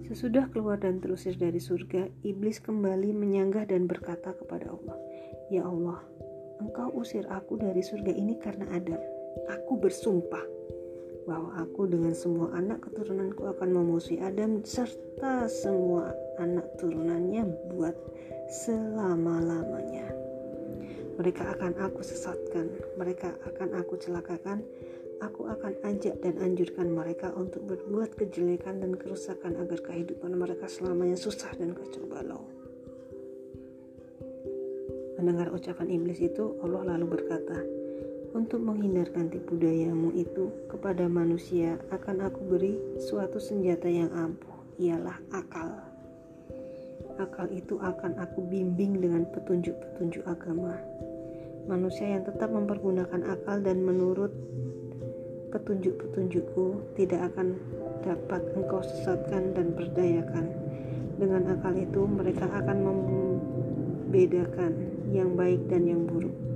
Sesudah 0.09 0.49
keluar 0.49 0.81
dan 0.81 0.97
terusir 0.97 1.37
dari 1.37 1.61
surga, 1.61 2.09
iblis 2.25 2.57
kembali 2.57 3.13
menyanggah 3.13 3.69
dan 3.69 3.85
berkata 3.85 4.33
kepada 4.33 4.73
Allah, 4.73 4.97
"Ya 5.53 5.61
Allah, 5.69 6.01
Engkau 6.59 6.91
usir 6.91 7.23
aku 7.31 7.55
dari 7.55 7.79
surga 7.79 8.11
ini 8.11 8.35
karena 8.35 8.67
Adam. 8.75 8.99
Aku 9.47 9.79
bersumpah 9.79 10.43
bahwa 11.23 11.55
aku 11.55 11.87
dengan 11.87 12.11
semua 12.11 12.51
anak 12.51 12.83
keturunanku 12.83 13.47
akan 13.47 13.69
memusuhi 13.79 14.19
Adam 14.19 14.59
serta 14.67 15.47
semua 15.47 16.11
anak 16.35 16.67
turunannya 16.75 17.47
buat 17.71 17.95
selama-lamanya. 18.51 20.11
Mereka 21.15 21.55
akan 21.55 21.79
aku 21.79 22.03
sesatkan, 22.03 22.67
mereka 22.99 23.31
akan 23.47 23.79
aku 23.79 23.95
celakakan, 23.95 24.59
aku 25.19 25.51
akan 25.51 25.73
ajak 25.83 26.19
dan 26.23 26.39
anjurkan 26.39 26.91
mereka 26.91 27.31
untuk 27.35 27.63
berbuat 27.67 28.15
kejelekan 28.15 28.79
dan 28.79 28.95
kerusakan 28.95 29.59
agar 29.59 29.79
kehidupan 29.83 30.35
mereka 30.35 30.67
selamanya 30.71 31.19
susah 31.19 31.51
dan 31.59 31.75
kacau 31.75 32.03
balau. 32.07 32.43
Mendengar 35.19 35.51
ucapan 35.51 35.91
iblis 35.91 36.23
itu, 36.23 36.55
Allah 36.63 36.95
lalu 36.95 37.19
berkata, 37.19 37.59
Untuk 38.31 38.63
menghindarkan 38.63 39.27
tipu 39.27 39.59
dayamu 39.59 40.15
itu 40.15 40.47
kepada 40.71 41.09
manusia 41.11 41.75
akan 41.91 42.23
aku 42.23 42.39
beri 42.47 42.79
suatu 43.01 43.35
senjata 43.35 43.91
yang 43.91 44.07
ampuh, 44.15 44.55
ialah 44.79 45.19
akal. 45.35 45.75
Akal 47.19 47.51
itu 47.51 47.75
akan 47.83 48.15
aku 48.15 48.47
bimbing 48.47 49.03
dengan 49.03 49.27
petunjuk-petunjuk 49.35 50.23
agama. 50.23 50.79
Manusia 51.67 52.15
yang 52.15 52.23
tetap 52.23 52.47
mempergunakan 52.55 53.19
akal 53.27 53.59
dan 53.59 53.83
menurut 53.83 54.31
petunjuk-petunjukku 55.49 56.95
tidak 56.97 57.33
akan 57.33 57.57
dapat 58.05 58.41
engkau 58.55 58.81
sesatkan 58.85 59.53
dan 59.53 59.73
berdayakan. 59.75 60.45
Dengan 61.19 61.51
akal 61.51 61.75
itu 61.75 62.07
mereka 62.07 62.47
akan 62.47 62.77
membedakan 62.85 64.71
yang 65.11 65.35
baik 65.35 65.67
dan 65.67 65.83
yang 65.89 66.07
buruk 66.07 66.49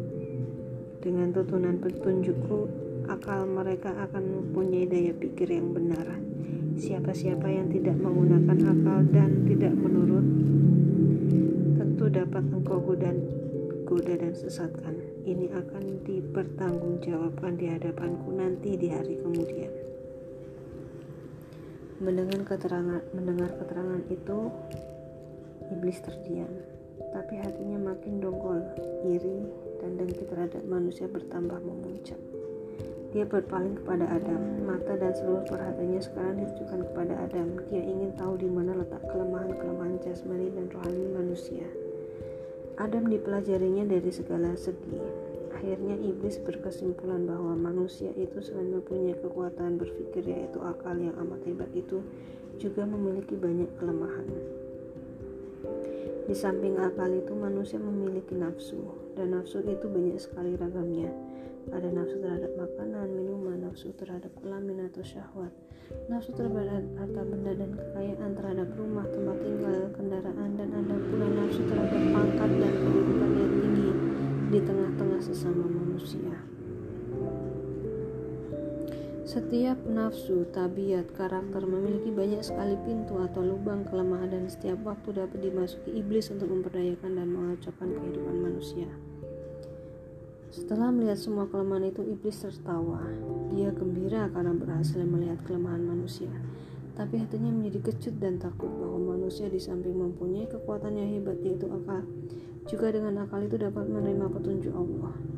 dengan 1.03 1.35
tuntunan 1.35 1.83
petunjukku, 1.83 2.71
akal 3.11 3.43
mereka 3.43 3.91
akan 3.91 4.23
mempunyai 4.39 4.87
daya 4.87 5.11
pikir 5.11 5.51
yang 5.51 5.75
benar. 5.75 6.07
Siapa-siapa 6.79 7.43
yang 7.51 7.67
tidak 7.67 7.99
menggunakan 7.99 8.55
akal 8.71 9.03
dan 9.11 9.43
tidak 9.43 9.75
menurut, 9.75 10.23
tentu 11.75 12.07
dapat 12.07 12.43
engkau 12.55 12.79
goda, 12.79 13.11
goda 13.83 14.15
dan 14.15 14.31
sesatkan. 14.31 15.12
Ini 15.23 15.55
akan 15.55 16.03
dipertanggungjawabkan 16.03 17.55
di 17.55 17.71
hadapanku 17.71 18.27
nanti 18.35 18.75
di 18.75 18.91
hari 18.91 19.15
kemudian. 19.23 19.71
Mendengar 22.03 22.43
keterangan, 22.43 22.99
mendengar 23.15 23.55
keterangan 23.55 24.03
itu, 24.11 24.51
iblis 25.71 26.03
terdiam, 26.03 26.51
tapi 27.15 27.39
hatinya 27.39 27.95
makin 27.95 28.19
dongkol, 28.19 28.67
iri, 29.07 29.47
dan 29.79 29.95
dengki 29.95 30.27
terhadap 30.27 30.59
manusia 30.67 31.07
bertambah 31.07 31.55
memuncak. 31.63 32.19
Dia 33.15 33.23
berpaling 33.23 33.79
kepada 33.79 34.03
Adam, 34.09 34.67
mata 34.67 34.99
dan 34.99 35.15
seluruh 35.15 35.47
perhatiannya 35.47 36.03
sekarang 36.03 36.35
ditujukan 36.43 36.83
kepada 36.91 37.13
Adam. 37.23 37.63
Dia 37.71 37.79
ingin 37.79 38.11
tahu 38.19 38.35
di 38.43 38.51
mana 38.51 38.75
letak 38.75 39.07
kelemahan-kelemahan 39.07 40.03
jasmani 40.03 40.51
dan 40.51 40.67
rohani 40.67 41.07
manusia. 41.15 41.82
Adam 42.73 43.05
dipelajarinya 43.05 43.85
dari 43.85 44.09
segala 44.09 44.57
segi. 44.57 44.97
Akhirnya 45.53 45.93
iblis 45.93 46.41
berkesimpulan 46.41 47.29
bahwa 47.29 47.53
manusia 47.53 48.09
itu 48.17 48.41
selain 48.41 48.73
mempunyai 48.73 49.13
kekuatan 49.13 49.77
berpikir 49.77 50.25
yaitu 50.25 50.57
akal 50.57 50.97
yang 50.97 51.13
amat 51.21 51.45
hebat 51.45 51.69
itu 51.77 52.01
juga 52.57 52.81
memiliki 52.89 53.37
banyak 53.37 53.69
kelemahan. 53.77 54.25
Di 56.23 56.31
samping 56.31 56.79
akal 56.79 57.11
itu 57.19 57.35
manusia 57.35 57.75
memiliki 57.75 58.31
nafsu 58.31 58.79
dan 59.19 59.35
nafsu 59.35 59.59
itu 59.59 59.91
banyak 59.91 60.15
sekali 60.15 60.55
ragamnya. 60.55 61.11
Ada 61.67 61.91
nafsu 61.91 62.19
terhadap 62.23 62.51
makanan, 62.55 63.11
minuman, 63.11 63.59
nafsu 63.67 63.91
terhadap 63.99 64.31
kelamin 64.39 64.87
atau 64.87 65.03
syahwat, 65.03 65.51
nafsu 66.07 66.31
terhadap 66.31 66.83
harta 66.95 67.21
benda 67.27 67.51
dan 67.55 67.75
kekayaan 67.75 68.31
terhadap 68.39 68.67
rumah, 68.79 69.03
tempat 69.11 69.37
tinggal, 69.43 69.79
kendaraan, 69.95 70.49
dan 70.55 70.69
ada 70.71 70.95
pula 71.11 71.27
nafsu 71.27 71.61
terhadap 71.67 72.03
pangkat 72.15 72.51
dan 72.55 72.71
kedudukan 72.71 73.31
yang 73.35 73.53
tinggi 73.59 73.89
di 74.47 74.59
tengah-tengah 74.63 75.21
sesama 75.23 75.65
manusia. 75.67 76.35
Setiap 79.33 79.81
nafsu, 79.89 80.45
tabiat, 80.53 81.09
karakter 81.17 81.65
memiliki 81.65 82.13
banyak 82.13 82.45
sekali 82.45 82.77
pintu 82.85 83.17
atau 83.17 83.41
lubang 83.41 83.81
kelemahan 83.81 84.29
dan 84.29 84.45
setiap 84.45 84.85
waktu 84.85 85.09
dapat 85.09 85.41
dimasuki 85.41 85.89
iblis 85.89 86.29
untuk 86.29 86.53
memperdayakan 86.53 87.17
dan 87.17 87.33
mengacaukan 87.33 87.97
kehidupan 87.97 88.37
manusia. 88.37 88.85
Setelah 90.53 90.93
melihat 90.93 91.17
semua 91.17 91.49
kelemahan 91.49 91.89
itu, 91.89 92.05
iblis 92.05 92.45
tertawa. 92.45 93.01
Dia 93.49 93.73
gembira 93.73 94.29
karena 94.29 94.53
berhasil 94.53 95.01
melihat 95.01 95.41
kelemahan 95.49 95.81
manusia. 95.81 96.29
Tapi 96.93 97.17
hatinya 97.17 97.49
menjadi 97.49 97.89
kecut 97.89 98.21
dan 98.21 98.37
takut 98.37 98.69
bahwa 98.69 99.17
manusia 99.17 99.49
di 99.49 99.57
samping 99.57 99.97
mempunyai 99.97 100.45
kekuatan 100.45 100.93
yang 100.93 101.09
hebat 101.09 101.41
yaitu 101.41 101.65
akal, 101.73 102.05
juga 102.69 102.93
dengan 102.93 103.25
akal 103.25 103.41
itu 103.41 103.57
dapat 103.57 103.89
menerima 103.89 104.29
petunjuk 104.29 104.77
Allah. 104.77 105.32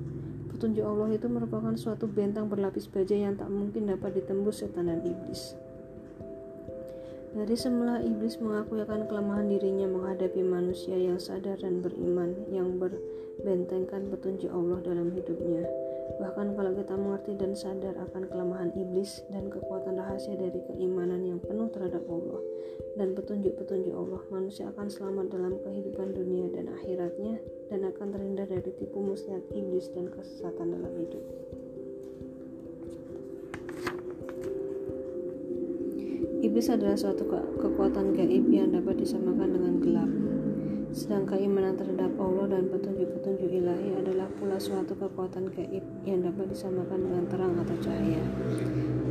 Petunjuk 0.56 0.88
Allah 0.88 1.12
itu 1.12 1.28
merupakan 1.28 1.76
suatu 1.76 2.08
bentang 2.08 2.48
berlapis 2.48 2.88
baja 2.88 3.12
yang 3.12 3.36
tak 3.36 3.52
mungkin 3.52 3.92
dapat 3.92 4.16
ditembus 4.16 4.64
setan 4.64 4.88
dan 4.88 5.04
iblis. 5.04 5.52
Dari 7.36 7.60
semula 7.60 8.00
iblis 8.00 8.40
mengakui 8.40 8.80
akan 8.80 9.04
kelemahan 9.12 9.52
dirinya 9.52 9.84
menghadapi 9.92 10.40
manusia 10.48 10.96
yang 10.96 11.20
sadar 11.20 11.60
dan 11.60 11.84
beriman 11.84 12.48
yang 12.48 12.80
berbentengkan 13.46 14.10
petunjuk 14.10 14.50
Allah 14.50 14.82
dalam 14.82 15.14
hidupnya. 15.14 15.70
Bahkan 16.18 16.58
kalau 16.58 16.74
kita 16.74 16.98
mengerti 16.98 17.38
dan 17.38 17.54
sadar 17.54 17.94
akan 17.94 18.26
kelemahan 18.26 18.74
iblis 18.74 19.22
dan 19.30 19.54
kekuatan 19.54 20.02
rahasia 20.02 20.34
dari 20.34 20.66
keimanan 20.66 21.22
yang 21.22 21.38
penuh 21.38 21.70
terhadap 21.70 22.02
Allah 22.10 22.42
dan 22.98 23.14
petunjuk-petunjuk 23.14 23.94
Allah, 23.94 24.22
manusia 24.34 24.66
akan 24.74 24.90
selamat 24.90 25.30
dalam 25.30 25.62
kehidupan 25.62 26.18
dunia 26.18 26.50
dan 26.58 26.74
akhiratnya 26.74 27.38
dan 27.70 27.86
akan 27.86 28.08
terhindar 28.18 28.50
dari 28.50 28.72
tipu 28.82 28.98
muslihat 28.98 29.46
iblis 29.54 29.94
dan 29.94 30.10
kesesatan 30.10 30.74
dalam 30.74 30.94
hidup. 30.98 31.24
Iblis 36.42 36.68
adalah 36.74 36.98
suatu 36.98 37.30
ke 37.30 37.40
kekuatan 37.62 38.18
gaib 38.18 38.50
yang 38.50 38.74
dapat 38.74 39.06
disamakan 39.06 39.50
dengan 39.54 39.74
gelap. 39.86 40.35
Sedang 40.96 41.28
keimanan 41.28 41.76
terhadap 41.76 42.16
Allah 42.16 42.56
dan 42.56 42.72
petunjuk-petunjuk 42.72 43.52
ilahi 43.52 44.00
adalah 44.00 44.32
pula 44.40 44.56
suatu 44.56 44.96
kekuatan 44.96 45.52
gaib 45.52 45.84
yang 46.08 46.24
dapat 46.24 46.48
disamakan 46.48 47.04
dengan 47.04 47.24
terang 47.28 47.52
atau 47.60 47.76
cahaya. 47.84 48.24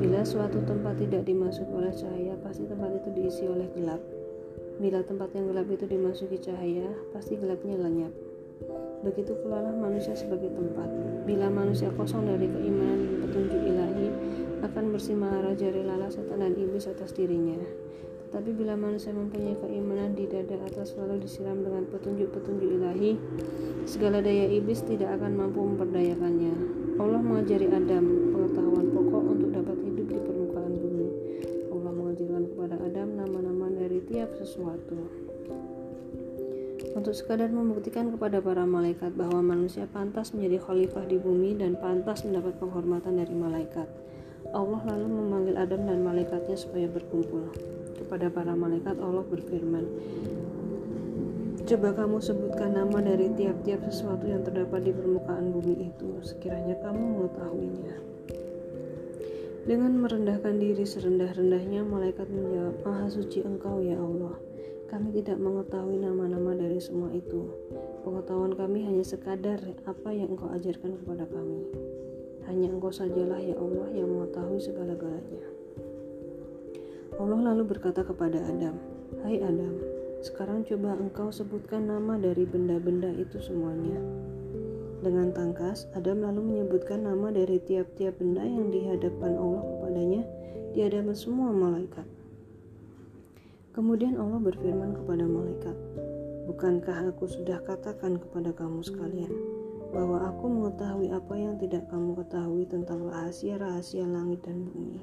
Bila 0.00 0.24
suatu 0.24 0.64
tempat 0.64 0.96
tidak 0.96 1.28
dimasuki 1.28 1.68
oleh 1.68 1.92
cahaya, 1.92 2.40
pasti 2.40 2.64
tempat 2.64 2.88
itu 2.88 3.08
diisi 3.12 3.44
oleh 3.44 3.68
gelap. 3.76 4.00
Bila 4.80 5.04
tempat 5.04 5.28
yang 5.36 5.52
gelap 5.52 5.68
itu 5.68 5.84
dimasuki 5.84 6.40
cahaya, 6.40 6.88
pasti 7.12 7.36
gelapnya 7.36 7.76
lenyap. 7.76 8.16
Begitu 9.04 9.36
pula 9.44 9.60
lah 9.60 9.76
manusia 9.76 10.16
sebagai 10.16 10.56
tempat. 10.56 10.88
Bila 11.28 11.52
manusia 11.52 11.92
kosong 11.92 12.24
dari 12.24 12.48
keimanan 12.48 13.12
dan 13.12 13.16
petunjuk 13.28 13.60
ilahi, 13.60 14.08
akan 14.64 14.84
bersimara 14.88 15.52
jari 15.52 15.84
lala 15.84 16.08
setan 16.08 16.40
dan 16.40 16.56
iblis 16.56 16.88
atas 16.88 17.12
dirinya. 17.12 17.60
Tetapi 18.34 18.50
bila 18.50 18.74
manusia 18.74 19.14
mempunyai 19.14 19.54
keimanan 19.62 20.18
di 20.18 20.26
dada 20.26 20.58
atas 20.66 20.90
selalu 20.90 21.22
disiram 21.22 21.62
dengan 21.62 21.86
petunjuk-petunjuk 21.86 22.66
ilahi, 22.66 23.14
segala 23.86 24.18
daya 24.18 24.50
iblis 24.50 24.82
tidak 24.82 25.14
akan 25.22 25.38
mampu 25.38 25.62
memperdayakannya. 25.62 26.50
Allah 26.98 27.22
mengajari 27.22 27.70
Adam 27.70 28.34
pengetahuan 28.34 28.90
pokok 28.90 29.22
untuk 29.38 29.50
dapat 29.54 29.78
hidup 29.86 30.06
di 30.10 30.18
permukaan 30.18 30.74
bumi. 30.74 31.08
Allah 31.78 31.92
mengajarkan 31.94 32.42
kepada 32.50 32.74
Adam 32.82 33.08
nama-nama 33.14 33.66
dari 33.70 34.02
tiap 34.02 34.34
sesuatu 34.34 34.98
untuk 36.98 37.14
sekadar 37.14 37.54
membuktikan 37.54 38.10
kepada 38.10 38.42
para 38.42 38.66
malaikat 38.66 39.14
bahwa 39.14 39.46
manusia 39.46 39.86
pantas 39.86 40.34
menjadi 40.34 40.58
khalifah 40.58 41.06
di 41.06 41.22
bumi 41.22 41.54
dan 41.54 41.78
pantas 41.78 42.26
mendapat 42.26 42.58
penghormatan 42.58 43.14
dari 43.14 43.30
malaikat. 43.30 43.86
Allah 44.50 44.82
lalu 44.90 45.06
memanggil 45.06 45.54
Adam 45.54 45.86
dan 45.86 46.02
malaikatnya 46.02 46.58
supaya 46.58 46.90
berkumpul. 46.90 47.54
Kepada 48.04 48.28
para 48.28 48.52
malaikat 48.52 49.00
Allah 49.00 49.24
berfirman, 49.24 49.84
Coba 51.64 51.96
kamu 51.96 52.20
sebutkan 52.20 52.76
nama 52.76 53.00
dari 53.00 53.32
tiap-tiap 53.32 53.88
sesuatu 53.88 54.28
yang 54.28 54.44
terdapat 54.44 54.84
di 54.84 54.92
permukaan 54.92 55.48
bumi 55.48 55.88
itu, 55.88 56.20
sekiranya 56.20 56.76
kamu 56.84 57.00
mengetahuinya. 57.00 57.96
Dengan 59.64 59.96
merendahkan 59.96 60.60
diri 60.60 60.84
serendah-rendahnya, 60.84 61.88
malaikat 61.88 62.28
menjawab, 62.28 62.84
Maha 62.84 63.08
suci 63.08 63.40
engkau 63.40 63.80
ya 63.80 63.96
Allah. 63.96 64.36
Kami 64.92 65.08
tidak 65.16 65.40
mengetahui 65.40 65.96
nama-nama 66.04 66.52
dari 66.52 66.76
semua 66.76 67.08
itu. 67.16 67.48
Pengetahuan 68.04 68.52
kami 68.52 68.84
hanya 68.84 69.00
sekadar 69.00 69.56
apa 69.88 70.12
yang 70.12 70.36
Engkau 70.36 70.52
ajarkan 70.52 71.00
kepada 71.00 71.24
kami. 71.24 71.64
Hanya 72.44 72.68
Engkau 72.68 72.92
sajalah 72.92 73.40
ya 73.40 73.56
Allah 73.56 73.88
yang 73.96 74.12
mengetahui 74.12 74.60
segala-galanya. 74.60 75.53
Allah 77.14 77.54
lalu 77.54 77.62
berkata 77.70 78.02
kepada 78.02 78.42
Adam, 78.42 78.74
"Hai 79.22 79.38
Adam, 79.38 79.78
sekarang 80.24 80.66
coba 80.66 80.98
engkau 80.98 81.30
sebutkan 81.30 81.86
nama 81.86 82.18
dari 82.18 82.42
benda-benda 82.42 83.14
itu 83.14 83.38
semuanya." 83.38 84.02
Dengan 85.04 85.30
tangkas, 85.30 85.86
Adam 85.94 86.24
lalu 86.24 86.40
menyebutkan 86.42 87.04
nama 87.04 87.28
dari 87.28 87.60
tiap-tiap 87.60 88.18
benda 88.18 88.40
yang 88.40 88.72
dihadapkan 88.72 89.36
Allah 89.36 89.62
kepadanya 89.62 90.22
di 90.74 90.78
hadapan 90.82 91.14
semua 91.14 91.52
malaikat. 91.54 92.08
Kemudian 93.76 94.18
Allah 94.18 94.40
berfirman 94.42 94.96
kepada 94.98 95.28
malaikat, 95.28 95.76
Bukankah 96.44 97.08
aku 97.08 97.24
sudah 97.24 97.56
katakan 97.64 98.20
kepada 98.20 98.52
kamu 98.52 98.84
sekalian, 98.84 99.32
bahwa 99.94 100.28
aku 100.28 100.44
mengetahui 100.50 101.08
apa 101.08 101.34
yang 101.38 101.56
tidak 101.56 101.88
kamu 101.88 102.18
ketahui 102.20 102.64
tentang 102.68 103.06
rahasia-rahasia 103.08 104.04
langit 104.04 104.44
dan 104.44 104.66
bumi. 104.68 105.00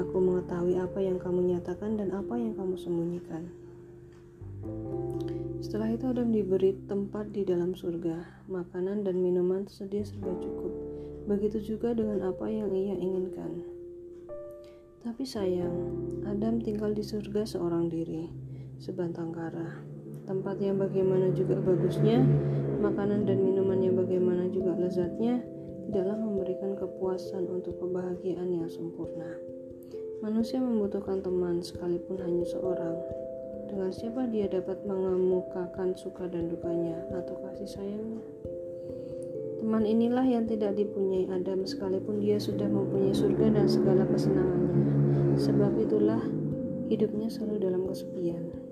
Aku 0.00 0.16
mengetahui 0.18 0.80
apa 0.80 0.98
yang 0.98 1.20
kamu 1.20 1.52
nyatakan 1.56 2.00
dan 2.00 2.12
apa 2.16 2.34
yang 2.36 2.56
kamu 2.56 2.74
sembunyikan. 2.80 3.48
Setelah 5.62 5.94
itu 5.94 6.04
Adam 6.10 6.34
diberi 6.34 6.74
tempat 6.90 7.30
di 7.30 7.46
dalam 7.46 7.72
surga, 7.72 8.44
makanan 8.50 9.06
dan 9.06 9.22
minuman 9.22 9.64
tersedia 9.64 10.02
serba 10.02 10.34
cukup. 10.42 10.72
Begitu 11.30 11.76
juga 11.76 11.94
dengan 11.94 12.18
apa 12.28 12.50
yang 12.50 12.74
ia 12.74 12.98
inginkan. 12.98 13.62
Tapi 15.02 15.22
sayang, 15.22 15.74
Adam 16.26 16.58
tinggal 16.58 16.94
di 16.94 17.02
surga 17.02 17.46
seorang 17.46 17.86
diri, 17.90 18.26
sebantang 18.82 19.30
kara. 19.30 19.82
Tempat 20.26 20.62
yang 20.62 20.78
bagaimana 20.78 21.30
juga 21.34 21.58
bagusnya, 21.58 22.22
makanan 22.82 23.26
dan 23.26 23.42
minuman 23.42 23.78
yang 23.82 23.94
bagaimana 23.98 24.46
juga 24.50 24.74
lezatnya, 24.78 25.42
tidaklah 25.92 26.16
memberikan 26.16 26.72
kepuasan 26.72 27.52
untuk 27.52 27.76
kebahagiaan 27.76 28.48
yang 28.48 28.64
sempurna. 28.64 29.28
Manusia 30.24 30.56
membutuhkan 30.56 31.20
teman 31.20 31.60
sekalipun 31.60 32.16
hanya 32.16 32.48
seorang. 32.48 32.96
Dengan 33.68 33.92
siapa 33.92 34.24
dia 34.32 34.48
dapat 34.48 34.80
mengemukakan 34.88 35.92
suka 35.92 36.32
dan 36.32 36.48
dukanya 36.48 36.96
atau 37.12 37.36
kasih 37.44 37.68
sayangnya? 37.68 38.24
Teman 39.60 39.84
inilah 39.84 40.24
yang 40.24 40.48
tidak 40.48 40.80
dipunyai 40.80 41.28
Adam 41.28 41.68
sekalipun 41.68 42.24
dia 42.24 42.40
sudah 42.40 42.72
mempunyai 42.72 43.12
surga 43.12 43.52
dan 43.52 43.68
segala 43.68 44.08
kesenangannya. 44.08 45.36
Sebab 45.36 45.76
itulah 45.76 46.24
hidupnya 46.88 47.28
selalu 47.28 47.68
dalam 47.68 47.84
kesepian. 47.84 48.71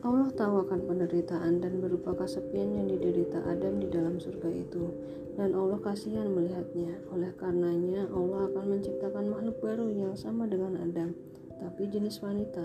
Allah 0.00 0.32
tahu 0.32 0.64
akan 0.64 0.88
penderitaan 0.88 1.60
dan 1.60 1.76
berupa 1.76 2.16
kesepian 2.16 2.72
yang 2.72 2.88
diderita 2.88 3.44
Adam 3.44 3.84
di 3.84 3.88
dalam 3.92 4.16
surga 4.16 4.48
itu, 4.48 4.88
dan 5.36 5.52
Allah 5.52 5.76
kasihan 5.76 6.24
melihatnya. 6.24 7.04
Oleh 7.12 7.36
karenanya, 7.36 8.08
Allah 8.08 8.48
akan 8.48 8.64
menciptakan 8.80 9.28
makhluk 9.28 9.60
baru 9.60 9.92
yang 9.92 10.16
sama 10.16 10.48
dengan 10.48 10.80
Adam, 10.80 11.12
tapi 11.60 11.84
jenis 11.92 12.16
wanita, 12.24 12.64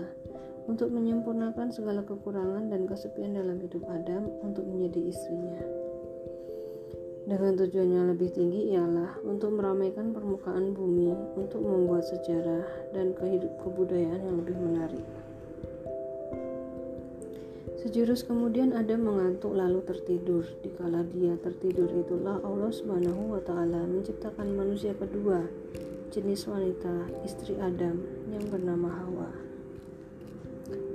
untuk 0.64 0.88
menyempurnakan 0.88 1.68
segala 1.68 2.00
kekurangan 2.08 2.72
dan 2.72 2.88
kesepian 2.88 3.36
dalam 3.36 3.60
hidup 3.60 3.84
Adam 3.84 4.32
untuk 4.40 4.64
menjadi 4.64 5.12
istrinya. 5.12 5.60
Dengan 7.26 7.52
tujuan 7.58 7.90
yang 7.90 8.06
lebih 8.16 8.32
tinggi 8.32 8.72
ialah 8.72 9.18
untuk 9.28 9.52
meramaikan 9.52 10.16
permukaan 10.16 10.72
bumi, 10.72 11.12
untuk 11.36 11.60
membuat 11.60 12.06
sejarah 12.06 12.64
dan 12.96 13.12
kehidup 13.12 13.50
kebudayaan 13.60 14.24
yang 14.24 14.36
lebih 14.40 14.56
menarik. 14.56 15.25
Sejurus 17.86 18.26
kemudian 18.26 18.74
Adam 18.74 19.06
mengantuk 19.06 19.54
lalu 19.54 19.78
tertidur. 19.86 20.42
Dikala 20.58 21.06
dia 21.06 21.38
tertidur 21.38 21.86
itulah 21.94 22.42
Allah 22.42 22.66
Subhanahu 22.74 23.30
wa 23.30 23.38
taala 23.38 23.86
menciptakan 23.86 24.58
manusia 24.58 24.90
kedua, 24.98 25.46
jenis 26.10 26.50
wanita, 26.50 27.06
istri 27.22 27.54
Adam 27.62 28.02
yang 28.34 28.42
bernama 28.50 28.90
Hawa. 28.90 29.30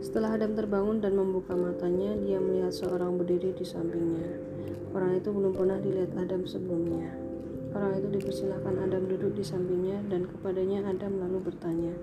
Setelah 0.03 0.35
Adam 0.35 0.51
terbangun 0.51 0.99
dan 0.99 1.15
membuka 1.15 1.55
matanya, 1.55 2.11
dia 2.27 2.43
melihat 2.43 2.75
seorang 2.75 3.15
berdiri 3.15 3.55
di 3.55 3.63
sampingnya. 3.63 4.27
Orang 4.91 5.15
itu 5.15 5.31
belum 5.31 5.55
pernah 5.55 5.79
dilihat 5.79 6.11
Adam 6.19 6.43
sebelumnya. 6.43 7.07
Orang 7.71 8.03
itu 8.03 8.19
dipersilahkan 8.19 8.75
Adam 8.83 9.07
duduk 9.07 9.31
di 9.39 9.47
sampingnya 9.47 9.95
dan 10.11 10.27
kepadanya 10.27 10.83
Adam 10.91 11.23
lalu 11.23 11.39
bertanya, 11.39 11.95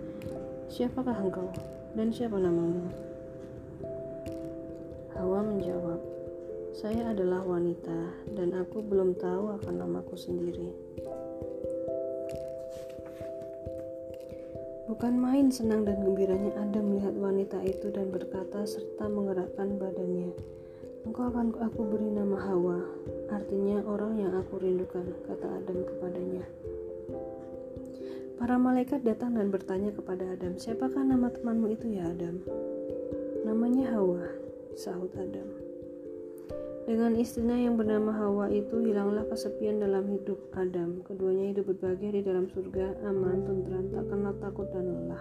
"Siapakah 0.72 1.29
engkau 1.29 1.53
dan 1.92 2.09
siapa 2.09 2.40
namamu?" 2.40 3.08
Hawa 5.18 5.42
menjawab, 5.42 5.98
"Saya 6.78 7.11
adalah 7.11 7.42
wanita 7.42 8.14
dan 8.38 8.54
aku 8.54 8.78
belum 8.87 9.18
tahu 9.18 9.50
akan 9.59 9.74
namaku 9.83 10.14
sendiri." 10.14 10.70
Bukan 14.88 15.20
main 15.20 15.50
senang 15.50 15.85
dan 15.85 16.00
gembiranya 16.00 16.54
Adam 16.57 16.94
melihat 16.94 17.12
wanita 17.18 17.61
itu 17.66 17.92
dan 17.92 18.14
berkata 18.14 18.64
serta 18.64 19.11
menggerakkan 19.11 19.76
badannya. 19.76 20.33
Engkau 21.04 21.28
akan 21.28 21.54
aku 21.61 21.81
beri 21.87 22.09
nama 22.14 22.38
Hawa, 22.38 22.78
artinya 23.28 23.85
orang 23.85 24.22
yang 24.22 24.33
aku 24.38 24.62
rindukan, 24.62 25.07
kata 25.26 25.46
Adam 25.61 25.83
kepadanya. 25.83 26.46
Para 28.38 28.54
malaikat 28.54 29.02
datang 29.02 29.35
dan 29.35 29.50
bertanya 29.50 29.90
kepada 29.90 30.24
Adam, 30.35 30.57
siapakah 30.57 31.02
nama 31.02 31.26
temanmu 31.31 31.74
itu 31.74 31.90
ya 31.90 32.07
Adam? 32.07 32.38
Namanya 33.44 33.92
Hawa, 33.92 34.24
sahut 34.76 35.12
Adam. 35.16 35.48
Dengan 36.88 37.20
istrinya 37.20 37.52
yang 37.52 37.76
bernama 37.76 38.16
Hawa 38.16 38.48
itu 38.48 38.81
hilanglah 38.81 39.28
kesepian 39.28 39.76
dalam 39.76 40.09
hidup 40.09 40.40
Adam. 40.57 41.04
Keduanya 41.04 41.52
hidup 41.52 41.68
berbahagia 41.68 42.16
di 42.16 42.22
dalam 42.24 42.48
surga, 42.48 43.04
aman, 43.04 43.44
tentram, 43.44 43.92
tak 43.92 44.04
kenal 44.09 44.33
takut 44.40 44.72
dan 44.72 44.88
lelah. 44.88 45.20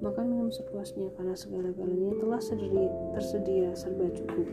Makan 0.00 0.24
minum 0.32 0.48
sepuasnya 0.48 1.12
karena 1.12 1.36
segala-galanya 1.36 2.16
telah 2.16 2.40
tersedia, 2.40 2.88
tersedia 3.12 3.68
serba 3.76 4.08
cukup. 4.16 4.48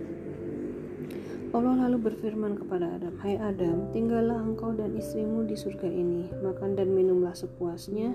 Allah 1.56 1.88
lalu 1.88 2.12
berfirman 2.12 2.60
kepada 2.60 3.00
Adam, 3.00 3.16
Hai 3.20 3.36
Adam, 3.36 3.88
tinggallah 3.96 4.40
engkau 4.40 4.76
dan 4.76 4.92
istrimu 4.96 5.48
di 5.48 5.56
surga 5.56 5.88
ini, 5.88 6.32
makan 6.44 6.76
dan 6.76 6.92
minumlah 6.92 7.32
sepuasnya, 7.32 8.12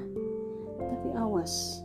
tapi 0.76 1.09
awas, 1.16 1.85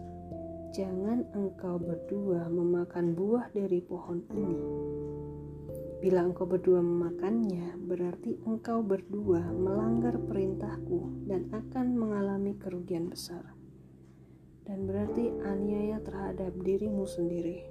jangan 0.71 1.27
engkau 1.35 1.75
berdua 1.75 2.47
memakan 2.47 3.11
buah 3.11 3.51
dari 3.51 3.83
pohon 3.83 4.23
ini. 4.31 4.59
Bila 5.99 6.23
engkau 6.23 6.47
berdua 6.47 6.79
memakannya, 6.79 7.75
berarti 7.75 8.39
engkau 8.47 8.79
berdua 8.79 9.43
melanggar 9.51 10.15
perintahku 10.15 11.27
dan 11.27 11.51
akan 11.51 11.93
mengalami 11.99 12.55
kerugian 12.55 13.11
besar. 13.11 13.51
Dan 14.63 14.87
berarti 14.87 15.29
aniaya 15.43 15.99
terhadap 15.99 16.55
dirimu 16.63 17.03
sendiri. 17.03 17.67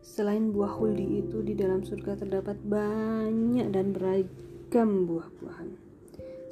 Selain 0.00 0.56
buah 0.56 0.72
huldi 0.80 1.20
itu, 1.20 1.44
di 1.44 1.52
dalam 1.52 1.84
surga 1.84 2.24
terdapat 2.24 2.56
banyak 2.64 3.68
dan 3.68 3.92
beragam 3.92 5.04
buah-buahan. 5.04 5.83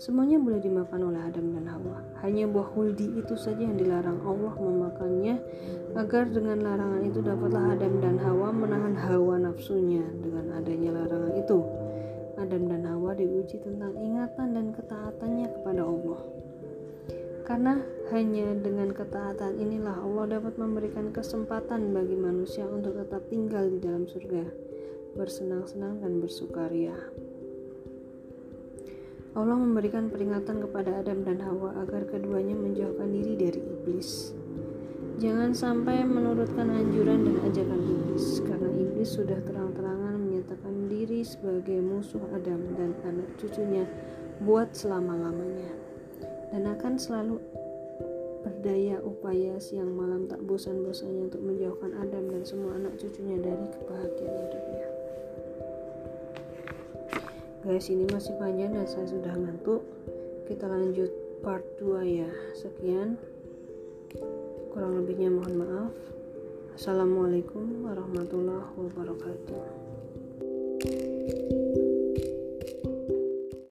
Semuanya 0.02 0.34
boleh 0.34 0.58
dimakan 0.58 1.14
oleh 1.14 1.22
Adam 1.22 1.54
dan 1.54 1.70
Hawa. 1.70 2.02
Hanya 2.26 2.50
buah 2.50 2.74
huldi 2.74 3.22
itu 3.22 3.38
saja 3.38 3.62
yang 3.62 3.78
dilarang 3.78 4.18
Allah 4.26 4.50
memakannya 4.58 5.38
agar 5.94 6.26
dengan 6.26 6.58
larangan 6.58 7.06
itu 7.06 7.22
dapatlah 7.22 7.78
Adam 7.78 8.02
dan 8.02 8.18
Hawa 8.18 8.50
menahan 8.50 8.98
hawa 8.98 9.38
nafsunya. 9.38 10.02
Dengan 10.02 10.58
adanya 10.58 10.90
larangan 10.90 11.38
itu, 11.38 11.58
Adam 12.34 12.62
dan 12.66 12.82
Hawa 12.82 13.14
diuji 13.14 13.62
tentang 13.62 13.94
ingatan 13.94 14.48
dan 14.58 14.66
ketaatannya 14.74 15.48
kepada 15.54 15.86
Allah. 15.86 16.20
Karena 17.46 17.78
hanya 18.10 18.58
dengan 18.58 18.90
ketaatan 18.90 19.54
inilah 19.54 20.02
Allah 20.02 20.34
dapat 20.34 20.58
memberikan 20.58 21.14
kesempatan 21.14 21.94
bagi 21.94 22.18
manusia 22.18 22.66
untuk 22.66 22.98
tetap 22.98 23.22
tinggal 23.30 23.70
di 23.70 23.78
dalam 23.78 24.10
surga, 24.10 24.50
bersenang-senang 25.14 26.02
dan 26.02 26.18
bersukaria. 26.18 26.98
Allah 29.32 29.56
memberikan 29.56 30.12
peringatan 30.12 30.60
kepada 30.60 31.00
Adam 31.00 31.24
dan 31.24 31.40
Hawa 31.40 31.72
agar 31.80 32.04
keduanya 32.04 32.52
menjauhkan 32.52 33.08
diri 33.16 33.32
dari 33.32 33.64
iblis. 33.64 34.36
Jangan 35.24 35.56
sampai 35.56 36.04
menurutkan 36.04 36.68
anjuran 36.68 37.24
dan 37.24 37.36
ajakan 37.48 37.80
iblis, 37.80 38.44
karena 38.44 38.68
iblis 38.76 39.08
sudah 39.16 39.40
terang-terangan 39.40 40.20
menyatakan 40.20 40.84
diri 40.92 41.24
sebagai 41.24 41.80
musuh 41.80 42.20
Adam 42.36 42.60
dan 42.76 42.92
anak 43.08 43.32
cucunya 43.40 43.88
buat 44.44 44.76
selama-lamanya, 44.76 45.72
dan 46.52 46.68
akan 46.68 47.00
selalu 47.00 47.40
berdaya 48.44 49.00
upaya 49.00 49.56
siang 49.56 49.96
malam 49.96 50.28
tak 50.28 50.44
bosan-bosannya 50.44 51.32
untuk 51.32 51.40
menjauhkan 51.40 51.96
Adam 52.04 52.28
dan 52.28 52.44
semua 52.44 52.76
anak 52.76 53.00
cucunya 53.00 53.40
dari 53.40 53.64
kebahagiaan 53.80 54.36
hidupnya 54.44 54.91
guys 57.62 57.86
ini 57.94 58.10
masih 58.10 58.34
panjang 58.42 58.74
dan 58.74 58.90
saya 58.90 59.06
sudah 59.06 59.38
ngantuk. 59.38 59.86
Kita 60.50 60.66
lanjut 60.66 61.14
part 61.46 61.62
2 61.78 62.02
ya. 62.02 62.30
Sekian. 62.58 63.14
Kurang 64.74 64.98
lebihnya 64.98 65.30
mohon 65.30 65.62
maaf. 65.62 65.94
Assalamualaikum 66.74 67.86
warahmatullahi 67.86 68.66
wabarakatuh 68.74 71.11